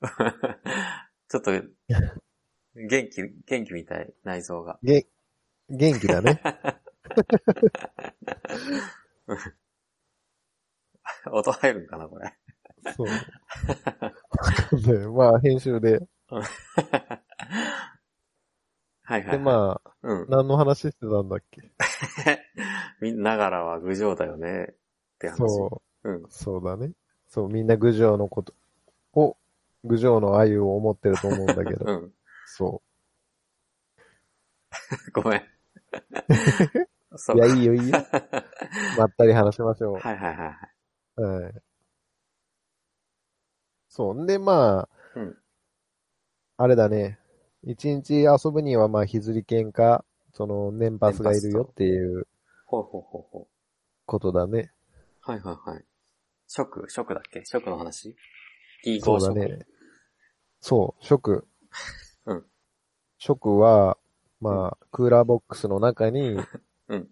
[1.28, 1.52] ちょっと、
[2.76, 4.78] 元気、元気みたい、内臓が。
[4.82, 5.06] げ、
[5.68, 6.40] 元気だね。
[11.32, 12.34] 音入るんかな、これ。
[12.96, 13.08] そう。
[13.08, 16.00] わかんないまあ、編集で。
[19.06, 19.40] はいはい、はで、い。
[19.40, 20.26] まあ、うん。
[20.28, 21.70] 何の話してたんだっけ？
[23.00, 24.68] みんながらは郡上だよね。
[24.70, 24.74] っ
[25.18, 25.38] て話。
[25.38, 26.10] そう。
[26.10, 26.26] うん。
[26.30, 26.92] そうだね。
[27.28, 28.54] そう、みんな郡上のこと
[29.14, 29.36] を、
[29.84, 31.84] 郡上の鮎を思ってると思うんだけど。
[31.84, 32.14] うん。
[32.46, 32.82] そ
[35.12, 35.40] ごめん。
[37.34, 38.06] いや、いいよ、いいよ。
[38.98, 39.94] まったり話しましょう。
[39.94, 40.52] はいはいはいは
[41.18, 41.22] い。
[41.22, 41.54] はい。
[43.88, 44.14] そう。
[44.14, 45.38] んで、まあ、うん
[46.56, 47.18] あれだね。
[47.66, 52.26] 一日遊ぶには、まあ、日釣り券か、その、年パスがいるよっていう
[52.66, 53.46] ほうほうほうほう。
[54.06, 54.72] ことだね。
[55.20, 55.84] はいはいはい。
[56.46, 57.42] 食、食だっけ？
[57.44, 58.16] 食の話？
[58.84, 59.20] いいそう。
[59.20, 59.66] だね。
[60.60, 61.46] そう、食。
[62.26, 62.44] うん。
[63.18, 63.96] 食は、
[64.40, 66.36] まあ、クーラーボックスの中に、
[66.88, 67.10] うん。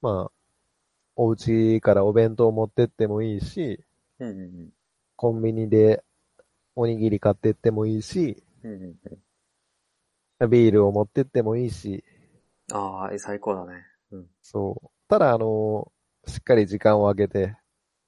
[0.00, 0.32] まあ、
[1.16, 3.84] お家からお弁当持ってってもいいし、
[4.18, 4.72] うんうん
[5.16, 6.04] コンビニで
[6.74, 8.96] おにぎり買ってってもいいし、うん。
[10.40, 10.50] うん。
[10.50, 12.04] ビールを持ってってもいいし、
[12.72, 13.84] ああ、最高だね。
[14.10, 14.26] うん。
[14.42, 14.88] そう。
[15.08, 15.92] ただ、あの
[16.26, 17.56] しっかり時間を空けて、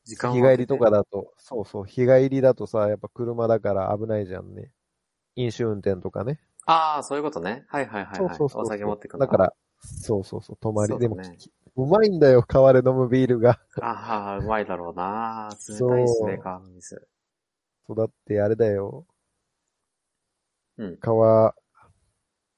[0.05, 4.71] 時間を日帰りとかだと、そうそう、日帰りだとさ、やっぱ車だから危ないじゃんね。
[5.37, 6.40] 飲酒運転とかね。
[6.66, 7.64] ああ、そういうことね。
[7.68, 8.37] はいはいはい、はい。
[8.37, 8.62] そうそうそう。
[8.64, 10.99] お酒持ってくるのだから、そうそうそう、泊まり。
[10.99, 11.33] でも、そ
[11.77, 13.61] うまいんだよ、川で飲むビールが。
[13.81, 15.57] ああ、うまいだろうな。
[15.68, 17.09] 冷たいしね、川の水。
[17.87, 19.07] そう、だってあれだよ。
[20.79, 20.97] うん。
[20.99, 21.55] 川、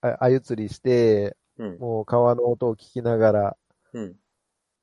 [0.03, 1.79] あ、あゆ釣りして、うん。
[1.79, 3.57] もう川の音を聞きながら、
[3.93, 4.17] うん。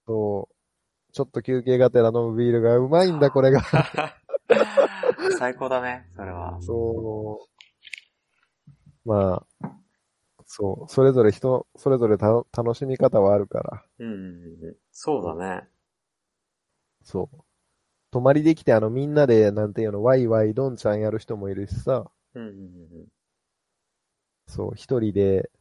[0.05, 3.61] そう、ちょっと休憩がてら飲むビールがうまいんだ、 これが。
[5.37, 6.57] 最高だね、それは。
[6.61, 7.47] そ
[9.05, 9.09] う。
[9.09, 9.69] まあ、
[10.45, 13.83] そう、それぞれ人、それぞれた楽しみ方はあるから。
[13.99, 14.75] うんうんうんうん。
[14.91, 15.67] そうだね。
[17.03, 17.37] そう。
[18.11, 23.07] 泊まりできて、あの、みんなで、なんていうの、ワイワイドンちゃんやる人もいるしさ、うんうんうん
[24.47, 25.51] そう、一人で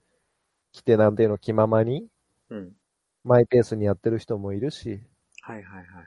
[0.72, 2.09] 来て、なんていうの、気ままに、
[2.51, 2.59] うん。
[2.59, 2.77] うん。
[3.25, 5.03] マイペースにやってる人もいるし、
[5.40, 6.07] はいはいはいはい。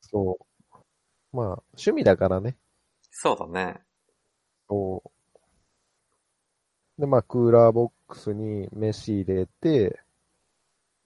[0.00, 1.36] そう。
[1.36, 2.56] まあ、趣味だからね。
[3.10, 3.84] そうだね。
[4.68, 5.02] そ
[6.98, 7.00] う。
[7.00, 10.00] で、まあ、クーラーボックスに飯入れて、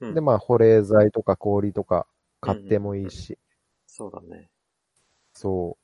[0.00, 0.14] うん。
[0.14, 2.06] で、まあ、保冷剤とか氷とか
[2.40, 3.38] 買ってもいいし、
[3.87, 4.48] そうだね。
[5.35, 5.76] そ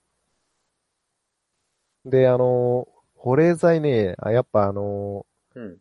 [2.04, 2.10] う。
[2.10, 2.88] で、あの、
[3.26, 5.78] 保冷剤ね、あやっぱあの、うん。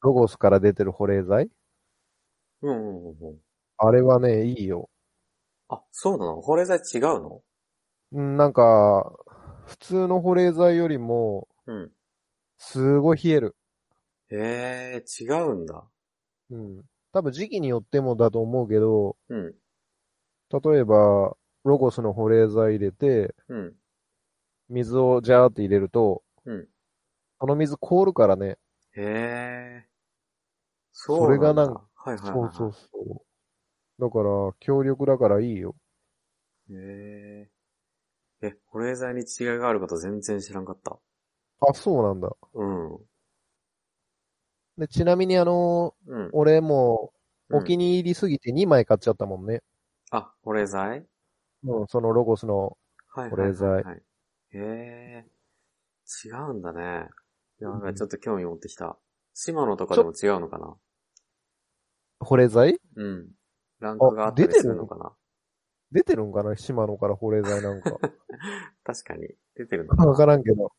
[0.00, 1.50] ロゴスから出てる保冷剤？
[2.62, 3.38] うんうんうんうん。
[3.76, 4.88] あれはね、いいよ。
[5.68, 6.40] あ、そうなの？
[6.40, 7.42] 保冷剤違うの？
[8.12, 9.12] うん、なんか、
[9.66, 11.90] 普通の保冷剤よりも、うん。
[12.56, 13.56] すごい冷える。
[14.30, 15.84] へえ、違うんだ。
[16.52, 16.82] うん。
[17.12, 19.54] 多分時期によってもだと思うけど、うん。
[20.50, 23.74] 例えば、ロゴスの保冷剤入れて、うん。
[24.70, 26.68] 水をジャーって入れると、うん。
[27.40, 28.56] その水凍るからね。
[28.94, 29.88] へえ。
[30.92, 31.18] そう。
[31.18, 32.52] それがなんはいはいはい、はい。
[32.52, 33.24] そうそうそ
[34.00, 34.02] う。
[34.02, 35.76] だから、強力だからいいよ。
[36.70, 37.48] へ
[38.42, 38.46] え。
[38.46, 41.00] え、保冷剤に違いがあること全然知らんかった。
[41.60, 42.30] あ、そうなんだ。
[42.54, 43.06] うん。
[44.78, 46.30] で、ちなみにあの、うん。
[46.32, 47.22] 俺も、うん
[47.54, 49.62] お気に入りすぎて2枚買っちゃったもんね。
[50.10, 51.06] あ、保冷剤？
[51.64, 52.76] うん、そのロゴスの。
[53.08, 53.96] はいはいはい、保冷剤はい。
[53.96, 55.31] へえ。
[56.24, 57.08] 違うんだね。
[57.60, 58.98] いや、なんかちょっと興味持ってきた。
[59.34, 60.76] 島野とかでも違うのかな？
[62.20, 62.80] 保冷剤？
[62.96, 63.28] うん。
[63.80, 65.12] ランクがあったりするのかな？
[65.90, 66.56] 出てるんかな？
[66.56, 67.90] 島野から保冷剤なんか。
[68.84, 69.28] 確かに。
[69.54, 70.72] 出てるのかわなからんけど。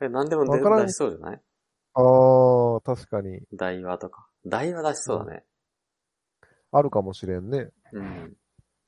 [0.00, 1.42] え、なんでも出わからん出しそうじゃない？
[1.94, 3.40] あー、確かに。
[3.52, 4.28] 大和とか。
[4.44, 5.44] 大和出しそうだね。
[6.72, 7.70] あるかもしれんね。
[7.92, 8.36] うん。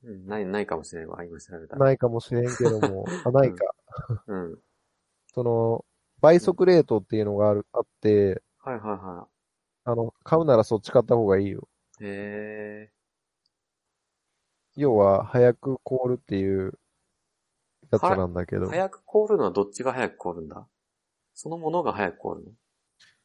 [0.04, 1.24] うん、ない、ないかもしれんわ。
[1.24, 1.86] 今調べたら。
[1.86, 3.06] ないかもしれんけども。
[3.24, 3.64] あ、ないか。
[4.26, 4.58] うん。
[5.36, 5.84] その、
[6.22, 9.28] 倍速レートっていうのがある、あって、はいはいは
[9.84, 11.68] あの、買うならそっち買った方がいいよ。
[12.00, 12.04] い。
[12.04, 12.90] へえ。
[14.76, 16.78] 要は、早く凍るっていう
[17.92, 18.66] やつなんだけど。
[18.70, 20.66] 早く凍るのはどっちが早く凍るんだ？
[21.34, 22.50] そのものが早く凍るの？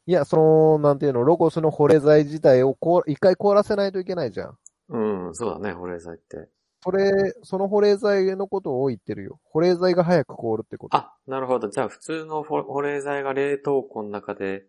[0.05, 4.57] いや、その、なんていうの、ロゴスの保冷剤自体をこう、一回凍らせないといけないじゃん。
[4.89, 6.49] うん、そうだね、保冷剤って。
[6.83, 9.39] それ、その保冷剤のことを言ってるよ。
[9.43, 10.97] 保冷剤が早く凍るってこと。
[10.97, 11.69] あ、なるほど。
[11.69, 14.65] じゃあ普通の保保冷剤が冷凍庫の中で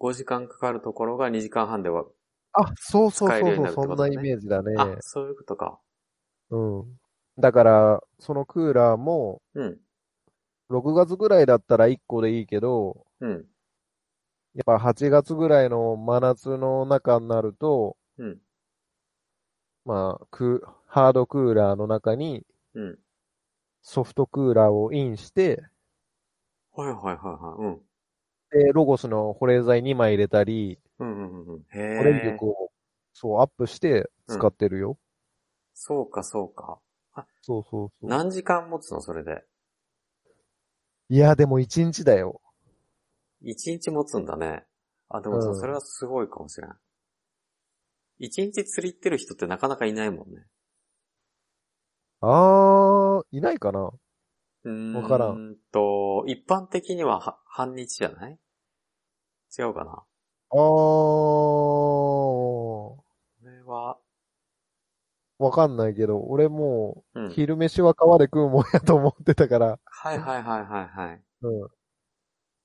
[0.00, 2.04] 5時間かかるところが2時間半では、
[2.52, 4.74] あ、そうそうそうそう、そんなイメージだね。
[4.76, 5.80] あ、そういうことか。
[6.50, 6.84] うん。
[7.38, 9.78] だから、そのクーラーも、うん、
[10.70, 18.38] 6月ぐらいだったら1個でいいけど、うん、やっぱ8月ぐらいの真夏の中になると、うん、
[19.84, 22.98] まあ、クハードクーラーの中にうん。
[23.82, 25.62] ソフトクーラーをインして、
[26.72, 27.64] はいはいはいはい。
[27.66, 27.82] うん。
[28.50, 31.62] で、ロゴスの保冷剤2枚入れたり、うんうんうんうん。
[31.70, 32.20] へ保冷え。
[32.22, 32.70] 力を、
[33.12, 34.98] そう、アップして使ってるよ。
[35.74, 36.80] そうかそうか。
[37.42, 38.10] そうそうそう。
[38.10, 39.44] 何時間持つのそれで？
[41.08, 42.40] いや、でも1日だよ。
[43.40, 44.64] 1日持つんだね。
[45.08, 46.70] あ、でもそれはすごいかもしれん。
[48.18, 50.46] 1日釣り行ってる人ってなかなかいないもんね。
[52.22, 53.92] あー、いないかな
[54.92, 55.36] わから
[55.72, 58.38] と、一般的にはは半日じゃない？
[59.56, 60.04] 違うかな？
[60.50, 63.04] あー、こ
[63.42, 63.98] れは、
[65.38, 67.26] わかんないけど、俺もう、うん。
[67.26, 71.22] 昼飯は川で食うもんやと思ってたから、はいはいはいはいはい。
[71.42, 71.70] うん。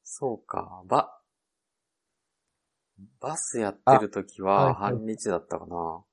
[0.04, 0.82] そうか。
[0.88, 1.22] ば、
[3.20, 6.04] バスやってる時はいははい半日だったかな。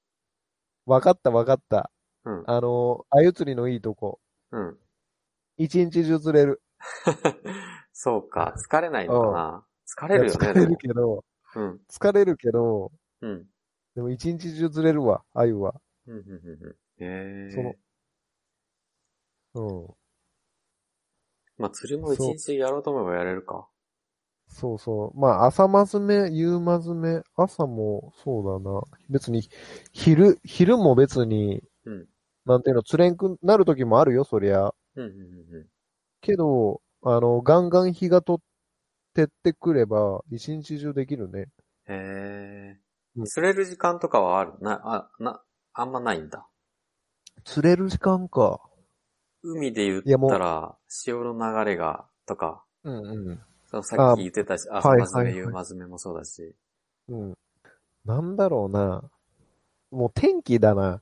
[0.87, 1.91] わかったわかった。
[2.25, 2.45] うん。
[2.47, 4.21] あの、あゆ釣りのいいとこ。
[4.51, 4.79] うん。
[5.57, 6.63] 一日中釣れる。
[7.93, 8.55] そうか。
[8.57, 9.67] 疲れないのかな。
[9.87, 10.39] 疲れるよね。
[10.39, 11.01] 疲れるけど、で
[11.61, 13.31] も疲れるけど、うん。
[13.31, 13.47] うん。
[13.95, 15.75] でも一日中釣れるわ、あゆは。
[16.07, 17.05] うん、うん、うんうん。
[17.05, 17.51] へえ。
[17.51, 17.75] その
[19.55, 19.61] う
[19.93, 19.95] ん。
[21.57, 23.69] まあ、釣りも一日やろうと思えばやれるか。
[24.49, 25.19] そうそう。
[25.19, 28.83] まあ、朝まずめ、夕まずめ、朝もそうだな。
[29.09, 29.49] 別に、
[29.93, 32.09] 昼、昼も別に、うん。
[32.47, 34.75] なんていうの、釣れんくなる時もあるよ、そりゃ。
[34.97, 35.67] うん、うん、うんうん。
[36.21, 38.41] けど、あの、ガンガン日がとっ
[39.15, 41.43] てってくれば、一日中できるね。
[41.43, 41.47] へ
[41.89, 42.79] え。
[43.17, 44.55] うん釣れる時間とかはある？
[44.61, 45.41] な、あ、な、
[45.73, 46.49] あんまないんだ。
[47.45, 48.61] 釣れる時間か。
[49.45, 53.41] 海で言いやもうったら、潮の流れが、とか、うんうん。
[53.67, 56.57] そのさっき言ってたし、朝はいまずめ、はいはい夕まずめもそうだし。
[57.09, 57.35] うん。
[58.05, 59.05] なんだろうな。
[59.93, 61.01] もう天気だな。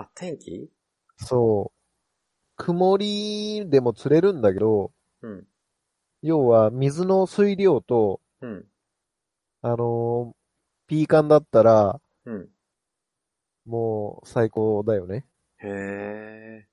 [0.00, 0.70] あ、天気？
[1.16, 1.78] そう。
[2.56, 5.44] 曇りでも釣れるんだけど、うん。
[6.22, 8.64] 要は水の水量と、うん。
[9.62, 10.38] あのー
[10.86, 12.48] ピーカンだったら、うん。
[13.66, 15.26] もう最高だよね。
[15.58, 16.66] へえ。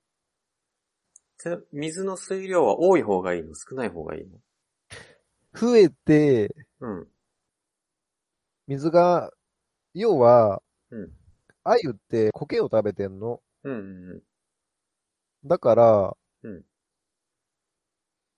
[1.38, 3.54] て水の水量は多い方がいいの？
[3.54, 4.38] 少ない方がいいの？
[5.52, 7.08] 増えて、うん。
[8.68, 9.30] 水が、
[9.94, 11.12] 要は、うん。
[11.66, 13.40] 鮎って苔を食べてんの？
[13.64, 14.22] うんうん
[15.44, 16.66] だから、うん。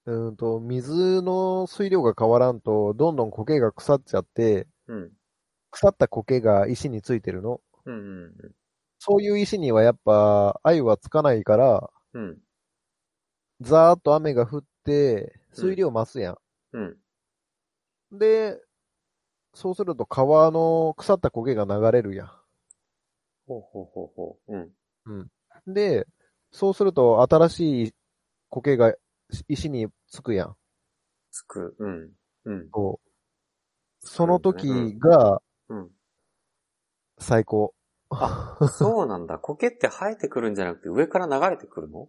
[0.07, 5.19] うーんと、水の水量が変わらんと、どんどん苔が腐っちゃって、うん。
[5.73, 7.61] 腐った苔が石についてるの？
[7.87, 7.95] うん。
[7.95, 8.55] うん。
[9.01, 12.38] そういう石にはやっぱ、鮎はつかないから、うん。
[13.61, 16.37] ザーッと雨が降って、水量増すや
[16.73, 16.83] うん。
[16.85, 16.99] ん。
[18.12, 18.59] で、
[19.55, 22.33] そうすると川の腐った苔が流れるや
[23.48, 24.54] ほうほうほうほう。
[24.54, 25.22] うん。
[25.70, 25.74] ん。
[25.74, 26.06] で、
[26.52, 27.94] そうすると新しい
[28.50, 28.94] 苔が
[29.48, 30.56] 石につくやん。
[31.30, 31.74] つく。
[31.78, 32.11] うん。
[32.44, 32.68] うん。
[32.72, 33.11] そう
[34.00, 35.90] その時がうん。
[37.18, 37.74] 最高。
[38.11, 39.38] あ、そうなんだ。
[39.40, 42.08] 苔って生えてくるんじゃなくて上から流れてくるの？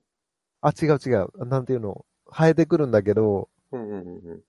[0.61, 1.45] あ、違う違う。
[1.45, 2.05] なんていうの？
[2.31, 4.41] 生えてくるんだけど、うんうんうんうん。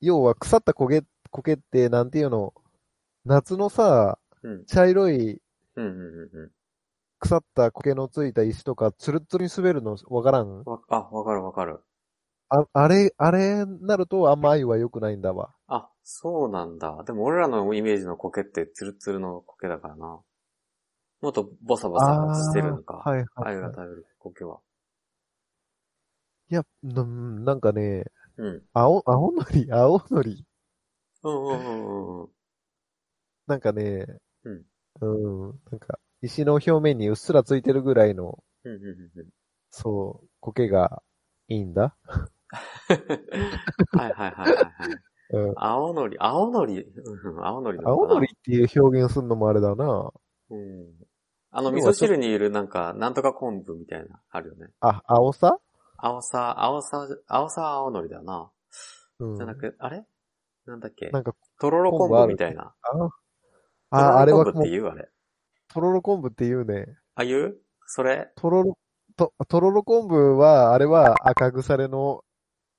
[0.00, 2.52] 要は腐った苔、苔ってなんていうの？
[3.24, 4.64] 夏のさ、うん。
[4.66, 5.40] 茶色い
[5.76, 6.52] うんうんうんう
[7.18, 10.46] 腐った苔のついた石とかツルッツルに滑るのわからん？
[10.46, 10.58] ん。
[10.64, 11.80] わ、あ、わかるわかる。
[12.48, 15.54] あ、あれ、あれなるとあんま鮎は良くないんだわ。
[15.66, 17.02] あ、そうなんだ。
[17.04, 20.20] でも俺らのイメージの苔ってツルツルの苔だからな。
[21.20, 22.94] もっとボサボサしてるのか。
[22.98, 23.72] はいはい、はい。
[23.74, 24.60] 食べる苔は。
[26.50, 28.04] いや、ななんかね、
[28.36, 28.62] うん。
[28.74, 30.44] 青、青のり、青のり。
[31.22, 32.28] うんうんうんうんうん。
[33.46, 34.06] なんかね、
[35.00, 35.48] うん。
[35.48, 38.42] うん、なんか、石の表面にうっすらついてるぐらいの。
[39.70, 41.02] そう、苔が
[41.48, 41.96] いいんだ。
[43.92, 45.00] はいはいはいはいはい。
[45.30, 45.54] うん。
[45.56, 50.12] 青のり、青のり、うん、青のり青のりっていう表現するのもあれだな。
[50.50, 50.92] うん。
[51.50, 54.68] あの、味噌汁にいるなんか、なんとか昆布みたいな、あるよね。
[54.80, 55.58] あ、青さ？
[55.96, 58.50] 青さ、青さ、青さ青のりだよな。
[59.20, 59.36] うん。
[59.36, 60.04] じゃなく、あれ？
[60.66, 61.10] なんだっけ？
[61.10, 62.74] なんか、とろろ昆布みたいな。
[62.82, 63.08] あ、
[63.96, 65.08] あ、あれはとろろ昆布もう、って言うあれ。
[65.68, 66.96] とろろ昆布って言うね。
[67.14, 67.56] あ、言う？
[67.86, 68.30] それ？
[68.36, 68.78] とろろ、
[69.16, 72.24] と、とろろ昆布は、あれは赤腐れの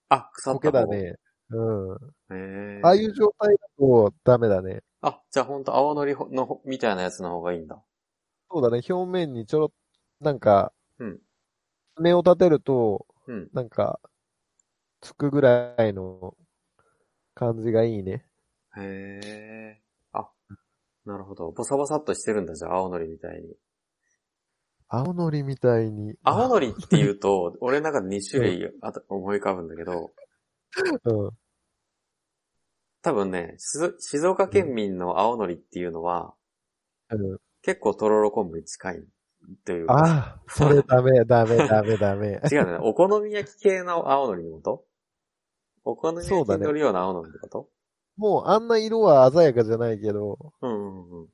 [0.09, 0.85] あ、腐っただ。
[0.85, 1.15] ね。
[1.49, 1.95] うん。
[1.95, 1.97] へ
[2.31, 2.81] え。
[2.83, 4.81] ああいう状態だとダメだね。
[5.01, 7.81] あ、じゃあほんと青のりの、みたいなやつの方がいいんだ。
[8.51, 8.81] そうだね。
[8.89, 9.73] 表面にちょろ、
[10.21, 11.19] なんか、うん。
[11.97, 13.49] 爪を立てると、うん。
[13.53, 13.99] なんか、
[15.01, 16.35] つくぐらいの
[17.35, 18.25] 感じがいいね。
[18.77, 19.81] へえ。
[20.13, 20.29] あ、
[21.05, 21.51] なるほど。
[21.51, 23.55] ボサボサっとしてるんだ、じゃあ青のりみたいに。
[24.87, 26.15] 青のりみたいに。
[26.23, 30.11] 青のりって言うと、 俺の中で2種類あた思い浮かぶんだけど、
[31.05, 31.31] うん。
[33.01, 36.33] 多分ね、静静岡県民の青のりっていうのは、
[37.09, 37.37] うん。
[37.61, 39.03] 結構とろろ昆布に近い
[39.63, 39.93] というか。
[39.93, 40.05] あ
[40.37, 42.41] あ、それダメ、ダメ、ダメ、ダメ。
[42.51, 42.77] 違うね。
[42.81, 44.85] お好み焼き系の青のりのこと？
[45.83, 47.69] お好み焼きに乗るような青のりってこと？
[48.17, 51.27] もうあんな色は鮮やかじゃないけど、うんうんうん。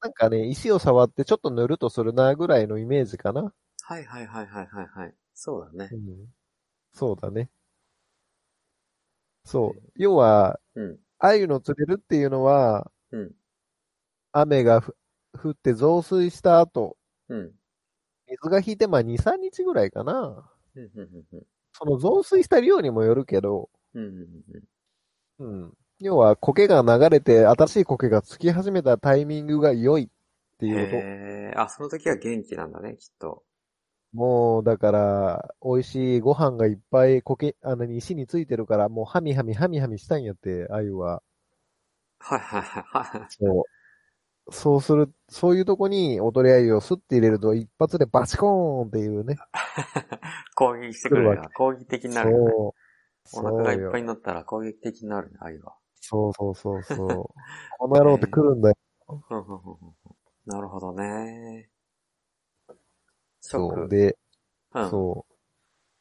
[0.00, 3.52] なんかね、石を触ってちょっと塗るとするなぐらいのイメージかな。
[3.82, 5.14] はいはいはいはいはいはい。
[5.34, 5.96] そうだねう。
[5.96, 6.26] ん。
[6.92, 7.50] そうだね。
[9.44, 9.82] そう。
[9.96, 10.98] 要は、うん。
[11.18, 13.32] 鮎の釣れるっていうのは、うん。
[14.32, 14.96] 雨がふ
[15.38, 16.96] 降って増水した後、
[17.28, 17.52] うん。
[18.28, 20.50] 水が引いてまあ2、3日ぐらいかな。
[20.76, 24.44] うんうんうんうんその増水した量にもよるけど、うんうん
[25.38, 25.77] うんうん。
[26.00, 30.08] 要は苔が流れて新しい苔がつき始めたタイミングが良いっ
[30.58, 31.54] ていうこへえ。
[31.56, 33.28] あ、その時は元気なんだね、きっと。
[33.28, 33.44] と。
[34.12, 41.22] もう、だから、美味しいご飯がいっぱい苔、あの、石についてるから、もうハミハミハミハミしたんやって、鮎は。
[42.18, 43.28] はいはいはいはい。
[43.30, 44.52] そう。
[44.52, 49.36] そうする、そういうとこに踊り鮎をスッて入れると一発でバチコーンっていうね。
[50.56, 51.50] 攻撃してくる来るよ。
[51.54, 52.52] 攻撃的になるよね。
[53.24, 53.40] そう。
[53.40, 54.02] お腹がいっぱいい。
[54.02, 55.76] になったら攻撃的になるね、鮎は。
[56.00, 57.06] そうそうそうそう。
[57.78, 58.76] この野郎って来るんだよ。
[60.46, 61.70] なるほどね。
[63.40, 63.70] そう。
[63.74, 63.88] 食。
[63.88, 64.18] で、
[64.74, 64.90] うん。
[64.90, 65.26] そ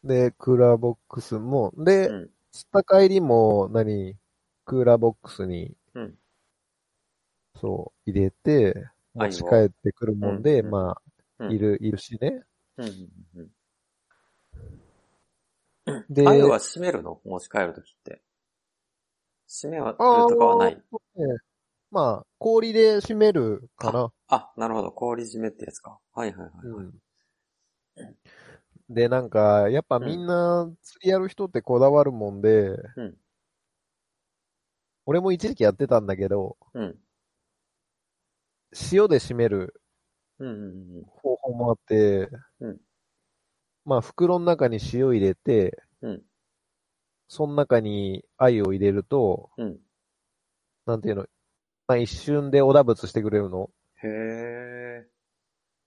[0.04, 0.08] う。
[0.08, 2.30] で、クーラーボックスも、で、うん。
[2.52, 4.16] 釣った帰りも、何、
[4.66, 6.18] クーラーボックスに、うん
[7.60, 11.02] そう、入れて、持ち帰ってくるもんで、まあ、
[11.40, 12.44] うんいる、いるしね。
[16.10, 17.20] で、鮎は閉めるの？
[17.26, 18.22] 持ち帰るときって。
[19.48, 20.74] 閉めは、とかはない。
[20.92, 21.38] あーね
[21.90, 24.12] まあ、氷で締めるかな。
[24.28, 24.92] あ、なるほど。
[24.92, 25.98] 氷締めってやつか。
[26.14, 26.52] はいはいはい。
[26.64, 26.94] うん。
[28.90, 33.16] で、なんか、やっぱみんな釣りやる人ってこだわるもんで、うん
[35.10, 36.98] 俺も一時期やってたんだけど、うん。
[38.92, 39.74] 塩で締める
[40.38, 42.30] 方法もあって、
[42.60, 42.78] うん
[43.86, 46.22] まあ袋の中に塩入れて、うん
[47.28, 49.78] その中に鮎を入れると、うん。
[50.86, 51.26] なんていうの、
[51.88, 53.70] まあ一瞬でおだぶつしてくれるの。
[54.04, 55.08] へえ。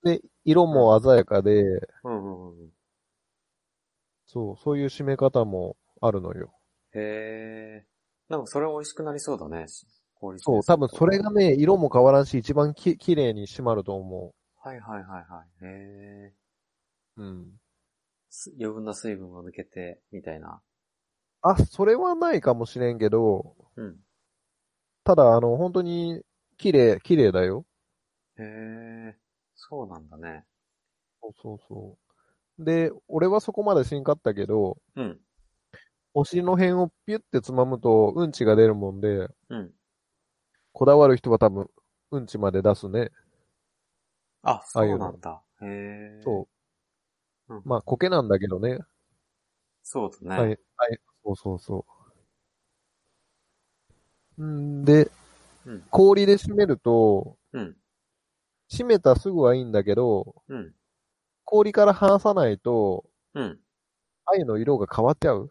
[0.03, 1.63] で、色も鮮やかで、
[2.05, 2.71] うんうんうん。
[4.27, 6.53] そう、そういう締め方もあるのよ。
[6.95, 7.87] へえ。
[8.29, 9.67] なんかそれ美味しくなりそうだね。
[10.37, 15.65] そう、多分それがね、色も変わらんし、一番き、綺麗に締まると思はいはいはいはい。
[15.65, 16.33] へえ。
[17.17, 17.61] うん。
[18.29, 20.61] す余分な水分を抜けて、みたいな。
[21.43, 23.97] あ、それはないかもしれんけど、うん。
[25.05, 26.23] ただ、あの、本当に、
[26.59, 27.65] 綺麗、綺麗だよ。
[28.39, 29.17] へえ。
[29.55, 30.45] そうなんだね。
[31.23, 31.99] そうそうそ
[32.59, 32.65] う。
[32.65, 35.21] で、俺はそこまでしんかったけど、うん。
[36.13, 39.73] お尻の辺をピュってつまむと、うんちが出るもんで、うん。
[40.73, 41.71] こだわる人は多分、
[42.11, 43.11] うんちまで出すね。
[44.43, 45.43] あ、そうなんだ。
[45.63, 46.21] へえ。
[46.23, 46.49] そ
[47.49, 47.55] う。
[47.55, 48.79] うんまあ、苔なんだけどね。
[49.83, 50.43] そうだね。
[50.43, 51.85] はい、はい、そうそうそ
[54.39, 54.43] う。
[54.43, 55.11] んで、
[55.65, 55.91] うん。
[55.91, 57.81] 氷で締めると、うん。
[58.71, 60.75] 締めたすぐはいいんだけど、うん。
[61.45, 63.05] 氷から離さないと、
[63.35, 63.61] うん。
[64.27, 65.51] 鮎の色が変わっちゃう。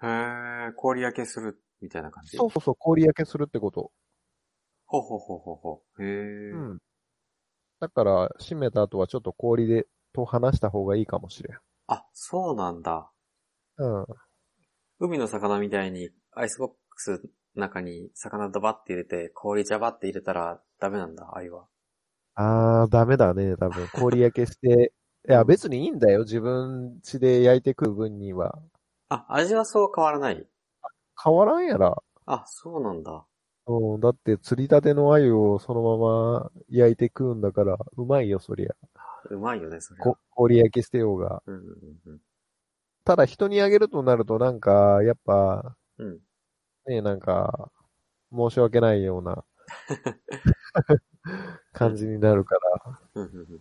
[0.00, 0.06] へ
[0.70, 2.38] え、氷焼けする、みたいな感じ？
[2.38, 3.90] そうそうそう、氷焼けするってこと。
[4.86, 6.02] ほうほうほうほうほう。
[6.02, 6.06] へ
[6.64, 6.68] え。
[6.68, 6.78] うん。
[7.80, 11.58] だから、締めた後はちょっと氷で、と離した方がいいかもしれん。
[11.90, 13.10] あ、そうなんだ。
[13.78, 14.06] うん。
[15.00, 17.10] 海の魚みたいにアイスボックス
[17.56, 21.66] の中に魚ドバって入れて氷ジャバって入れたらダメなんだ、鮎は。
[22.34, 23.88] あー、ダメだね、多分。
[23.92, 24.92] 氷焼けして。
[25.28, 26.20] いや、別にいいんだよ。
[26.20, 28.58] 自分家で焼いて食う分には。
[29.10, 30.48] あ、味はそう変わらない？
[31.22, 32.02] 変わらんやら。
[32.26, 33.26] あ、そうなんだ。
[33.66, 38.74] うん、だって釣りたての鮎をそのまま焼いて食うんだから、うまいよ、そりゃ。
[39.30, 40.12] うまいよね、それは。
[40.12, 41.42] こ氷焼きしてようが。
[41.46, 42.20] うんうんうん
[43.08, 46.08] ただ人にあげるとなるとなんか、やっぱ、うん。
[46.08, 46.20] うん。
[46.86, 47.70] ね、なんか、
[48.32, 49.44] 申し訳ないような
[51.72, 53.00] 感じになるから。
[53.14, 53.60] うんう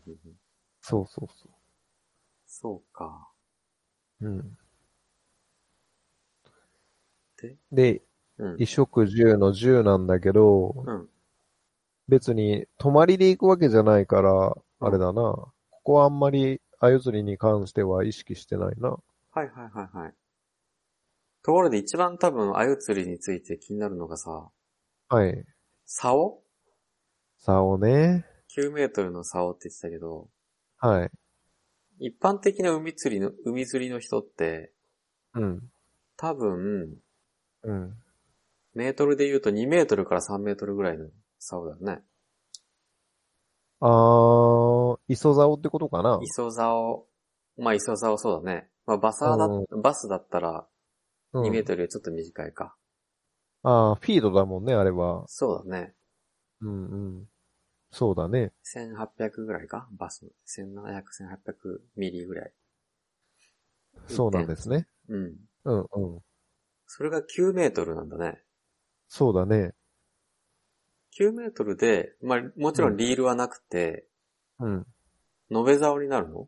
[0.81, 1.49] そうそうそ
[2.47, 3.29] そうか。
[4.21, 4.27] う。
[4.27, 4.57] うん。
[7.37, 7.57] で？
[7.71, 8.01] で、
[8.39, 8.51] うん。
[8.53, 11.09] 衣食住の住なんだけど、うん。
[12.09, 14.31] 別に泊まりで行くわけじゃないから、
[14.81, 15.21] うんあれだな。
[15.23, 15.51] こ
[15.83, 18.95] こはあんまり鮎釣りに関しては意識してないな。
[19.37, 20.13] はいはいはいはい。
[21.43, 24.49] ところで一番多分鮎釣りについて気になるのがさ、
[25.09, 25.45] はい。
[25.85, 26.41] 竿？
[27.37, 28.25] 竿ね。
[28.57, 30.27] ?9 メートルの竿って言ってたけど、
[30.79, 31.11] はい。
[31.99, 34.73] 一般的な海釣りの、海釣りの人って、
[35.35, 35.61] うん。
[36.15, 36.97] 多分、
[37.61, 37.93] うん。
[38.73, 42.01] メートルで言うと2メートルから3メートルぐらいの竿だよね。
[43.81, 46.19] あー、磯竿ってことかな？
[46.23, 47.05] 磯竿、
[47.59, 48.67] まあ磯竿そうだね。
[48.87, 50.65] まあバサーだ、うバスだったら
[51.33, 52.75] うん2メートルよりちょっと短いか。
[53.63, 55.25] あー、フィードだもんね、あれは。
[55.27, 55.93] そうだね。
[56.61, 57.29] うんうん。
[57.91, 58.53] そうだね。
[58.63, 59.87] 1800ぐらいか？
[59.91, 60.25] バス。
[60.45, 62.53] 1700、1800ミリぐらい。
[64.07, 64.87] そうなんですね。
[65.09, 65.35] うん。
[65.65, 66.21] うんうん。
[66.85, 68.41] それが9メートルなんだね。
[69.09, 69.73] そうだね。
[71.19, 74.05] 9メートルで、まあもちろんリールはなくて、
[74.59, 74.85] うん。
[75.49, 76.47] 延べ竿になるの？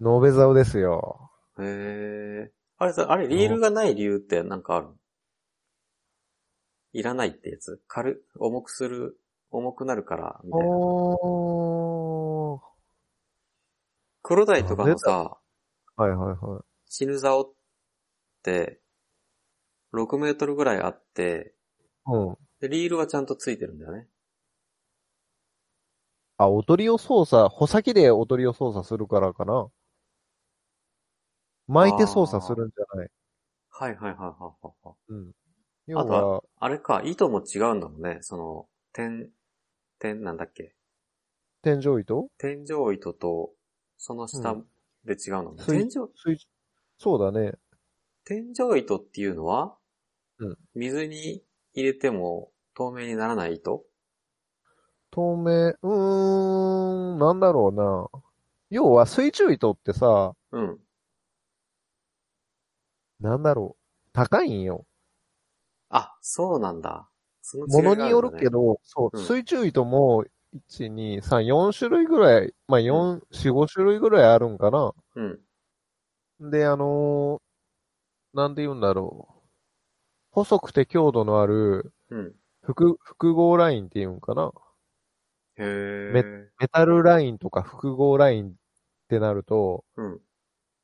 [0.00, 1.29] 延べ竿ですよ。
[1.62, 2.52] へえ。
[2.78, 4.94] あれさ、あれリールがない理由ってなんかあるの？
[6.92, 7.80] いらないってやつ？
[7.86, 10.66] 軽、重くする、重くなるから、みたいな。
[14.22, 15.38] 黒鯛とかのさ、
[15.96, 16.62] はいはいはい。
[16.86, 17.52] 死ぬ竿っ
[18.42, 18.80] て、
[19.92, 21.54] 6メートルぐらいあって、
[22.06, 22.36] うん。
[22.60, 24.08] で、リールはちゃんとついてるんだよね。
[26.36, 29.68] あ、おとりを操作、穂先でおとりを操作するからかな。
[31.70, 33.08] 巻いて操作するんじゃない。
[33.70, 34.94] はいはいはいはいはいはい。
[35.08, 35.32] うん。
[35.86, 38.18] 要あとはは、あれか、糸も違うんだもんね。
[38.22, 39.30] その、点、
[39.98, 40.74] 点なんだっけ？
[41.62, 42.28] 天井糸？
[42.38, 43.50] 天井糸と、
[43.98, 44.54] その下
[45.04, 46.46] で違うの、水天井、水
[46.98, 47.54] そうだね。
[48.24, 49.76] 天井糸っていうのは、
[50.38, 51.42] うん水に
[51.74, 53.84] 入れても透明にならない糸？
[55.10, 58.20] 透明、うーん、なんだろうな。
[58.70, 60.78] 要は水中糸ってさ、うん。
[63.20, 64.10] なんだろう。
[64.12, 64.84] 高いんよ。
[65.90, 67.08] あ、そうなんだ。
[67.42, 74.92] その違いものねによるけ、ど、そう、うん水中糸も、1、2、3、4種類ぐらい、まあ、4、4、5種類ぐらいあるんかな。
[75.14, 75.40] うん。
[76.40, 77.50] で、あのー
[78.36, 79.48] なんて言うんだろう。
[80.32, 82.34] 細くて強度のある、うん。
[82.62, 84.52] 複、複合ラインって言うんかな。
[85.56, 86.50] へえ。
[86.58, 88.52] メタルラインとか複合ラインっ
[89.08, 90.20] てなると、うん。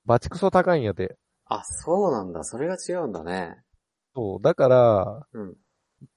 [0.07, 1.19] バチクソ高いんやで。
[1.49, 2.43] あ、そうなんだ。
[2.45, 3.63] それが違うんだね。
[4.15, 4.43] そう。
[4.43, 5.57] だから、うん。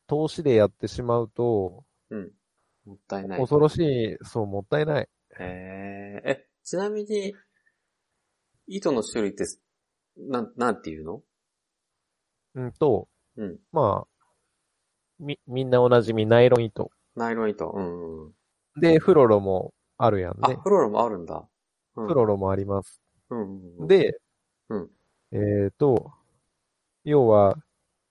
[0.08, 2.32] 投資でやってしまうと、うん。
[2.86, 3.40] もったいない。
[3.40, 5.10] 恐ろしい、そう、もったいない。
[5.40, 6.30] へえ。
[6.30, 7.36] え、ちなみに、
[8.68, 9.46] 糸の種類って、
[10.18, 11.22] なん、なんていうの？
[12.56, 13.08] うんと、
[13.38, 13.60] うん。
[13.72, 14.26] まあ、
[15.20, 16.90] み、みんなおなじみナイロン糸。
[17.16, 17.70] ナイロン糸。
[17.70, 18.34] うんうん。
[18.82, 20.58] で、フロロもあるやんあ、ね。
[20.64, 21.48] フロロもあるんだ。
[21.96, 23.00] うん、フロロもあります。
[23.30, 24.20] うんうんうん、で、
[24.70, 24.90] うん
[25.32, 26.12] えっ、と、
[27.04, 27.58] 要は、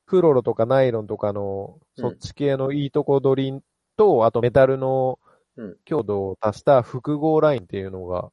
[0.07, 3.61] フロロとかナイロンとかの、うんそっち系のいいとこ取り
[3.97, 5.19] と、あとメタルの
[5.57, 8.31] うん強度を足した複合ラインっていうのが、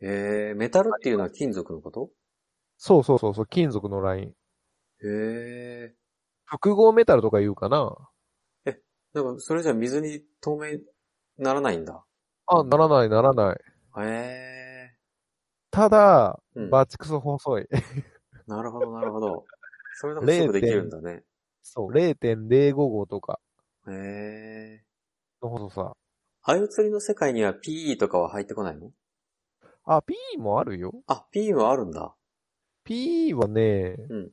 [0.00, 2.08] えー、メタルっていうのは金属のこと？
[2.78, 4.24] そうそうそうそう、金属のライン。
[4.24, 4.32] へ
[5.02, 5.94] え。
[6.44, 7.94] 複合メタルとか言うかな
[9.12, 10.78] なんか、それじゃ水に透明
[11.38, 12.02] ならないんだ。
[12.46, 13.56] あ、ならないならない。
[14.00, 14.96] へえ。
[15.70, 17.68] ただ、うんバチクソ細い。
[18.56, 19.44] なるほど、なるほど。
[20.00, 21.22] それでもすぐできるんだね。
[21.62, 23.40] そう、0.055とか
[23.88, 24.84] へえ。
[25.42, 25.92] の細さ。
[26.44, 28.90] あゆ釣りの世界には PE とかは入ってこないの？
[29.84, 30.92] あ、P もあるよ。
[31.06, 32.14] あ、PE もあるんだ。
[32.84, 34.30] P はね、うん。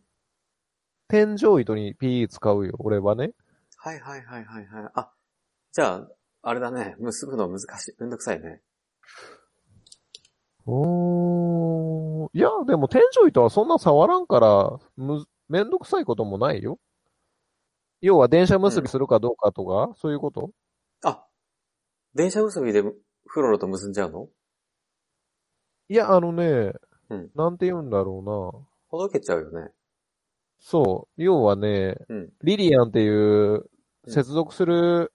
[1.08, 3.32] 天井糸に P 使うよ、俺はね。
[3.78, 4.92] はいはいはいはいはい。
[4.96, 5.12] あ、
[5.72, 6.08] じゃあ、
[6.42, 6.96] あれだね。
[7.00, 7.96] 結ぶの難しい。
[8.00, 8.62] めんどくさいね。
[10.72, 12.38] おー。
[12.38, 16.80] いや、でも天井糸はそんな触らんから、む、めんどくさいこともないよ。
[18.02, 20.52] 要は電車結びするかどうかとか、そういうこと？
[21.04, 21.26] あ、
[22.14, 24.28] 電車結びでフロロと結んじゃうの？
[25.90, 26.74] いや、あのね、
[27.10, 28.68] うんなんて言うんだろうな。
[28.90, 29.72] ほどけちゃうよね。
[30.60, 31.22] そう。
[31.22, 32.30] 要はね、うん。
[32.44, 33.66] リリアンっていう、うん
[34.08, 35.12] 接続する、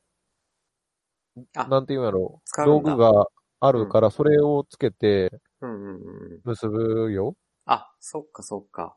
[1.56, 3.26] あなんて言うんやろ使うんだ道具が
[3.66, 6.40] あるから、それをつけてうんうんうんうん。
[6.44, 7.36] 結ぶよ。
[7.66, 8.96] あ、そっかそっか。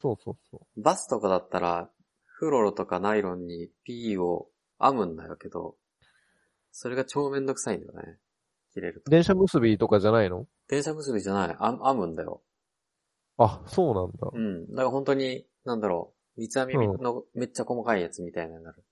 [0.00, 1.90] そうそうそバスとかだったら、
[2.24, 4.48] フロロとかナイロンに PE を
[4.80, 5.76] 編むんだけど、
[6.70, 8.18] それが超めんどくさいんだよね。
[8.74, 9.02] 切れるう。
[9.04, 9.10] と。
[9.10, 10.46] 電車結びとかじゃないの？
[10.68, 11.56] 電車結びじゃない。
[11.58, 12.42] 編編むんだよ。
[13.38, 14.28] あ、そうなんだ。
[14.32, 14.68] うん。
[14.70, 16.40] だから本当に、なんだろう。
[16.40, 18.84] 三つ編みのめっちゃ細かいやつみたいなのになる。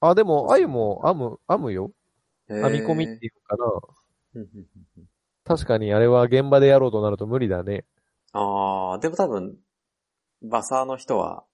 [0.00, 1.92] あ、でも、あゆも編む、編むよ。
[2.46, 3.66] 編編み込みっていうかな。
[5.44, 7.84] 確かにあれは現場でやろうとなると無理だね。
[8.32, 9.56] あー、でも多分、
[10.42, 11.44] バサーの人は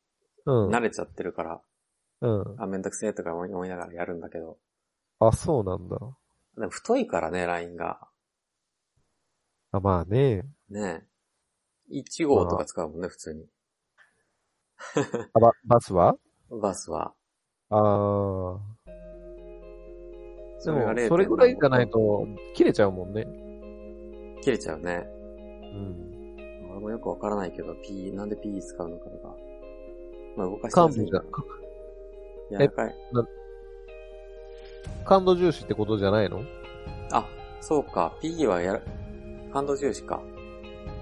[0.46, 0.70] うん。
[0.70, 1.62] 慣れちゃってるから、
[2.20, 2.60] うん。
[2.62, 4.58] あ、めんどくせえとか思い思いながらやるんだけど。
[5.18, 5.98] あ、そうなんだ。
[6.56, 8.08] でも太いからね、ラインが。
[9.72, 10.44] あ、まあね。
[10.70, 11.04] ね
[11.90, 11.98] え。
[11.98, 13.46] 1号とか使うもんね、普通に。
[15.34, 16.16] あ、バ、バスは？
[16.48, 17.14] バスは。
[17.70, 18.73] あー。
[20.64, 23.26] でも、0.7それぐらいじゃないと、切れちゃうもんね。
[24.42, 25.06] 切れちゃうね。
[25.72, 26.36] うん。
[26.72, 29.34] 俺もよくわからないけど、P、なんで P 使うのかとか。
[30.36, 31.22] まあ動かして感度じゃ、
[32.50, 32.94] 柔らかい。
[35.04, 36.42] 感度重視ってことじゃないの？
[37.10, 37.26] あ、
[37.60, 38.12] そうか。
[38.20, 38.80] P はやら、
[39.52, 40.22] 感度重視か。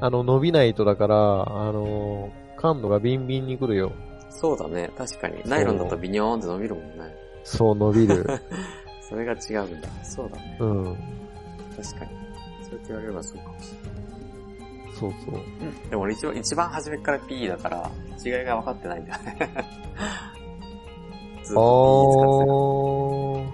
[0.01, 3.93] あの、伸びないとだから、あのー、感度がビンビンに来るよ。
[4.29, 4.91] そうだね。
[4.99, 5.43] 確かに。
[5.47, 7.15] ナイロンだとビニョーンって伸びるもんね。
[7.45, 8.25] そう、伸びる。
[9.13, 9.37] それが違
[9.67, 9.89] うんだ。
[10.03, 10.57] そうだね。
[10.59, 10.97] うん。
[11.77, 12.11] 確かに。
[12.63, 13.67] そうやって言われればそうかもし
[14.99, 15.35] そうそう。
[15.35, 15.43] れない。
[15.61, 15.91] うん。
[15.91, 17.91] でも俺一番、一番初めから P だから、
[18.25, 19.37] 違いが分かってないんだよね。
[21.45, 23.47] ずっあとー。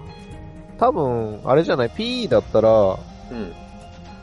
[0.79, 3.35] 多分、あれじゃない ?P だったら、P 使ってた。
[3.35, 3.53] うん。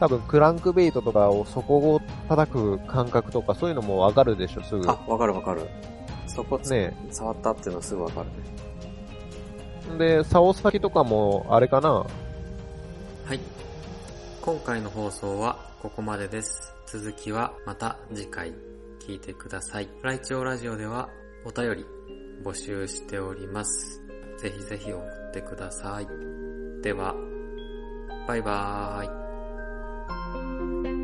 [0.00, 4.88] 多分クランクベイトとかを底を叩く感覚とかそういうのもわかるでしょ、すぐ。
[4.90, 5.68] あ、わかるわかる。
[6.26, 8.36] そこつ、ね触ったっていうのはすぐわかるね。
[9.98, 11.90] で、竿先とかも、あれかな？
[11.90, 12.06] は
[13.34, 13.40] い。
[14.42, 16.72] 今回の放送はここまでです。
[16.86, 18.52] 続きはまた次回
[19.00, 19.88] 聞いてください。
[20.02, 21.08] ライチョウラジオでは
[21.44, 21.86] お便り
[22.44, 24.00] 募集しております。
[24.38, 26.06] ぜひぜひ送ってください。
[26.82, 27.14] では、
[28.28, 30.95] バイバーイ。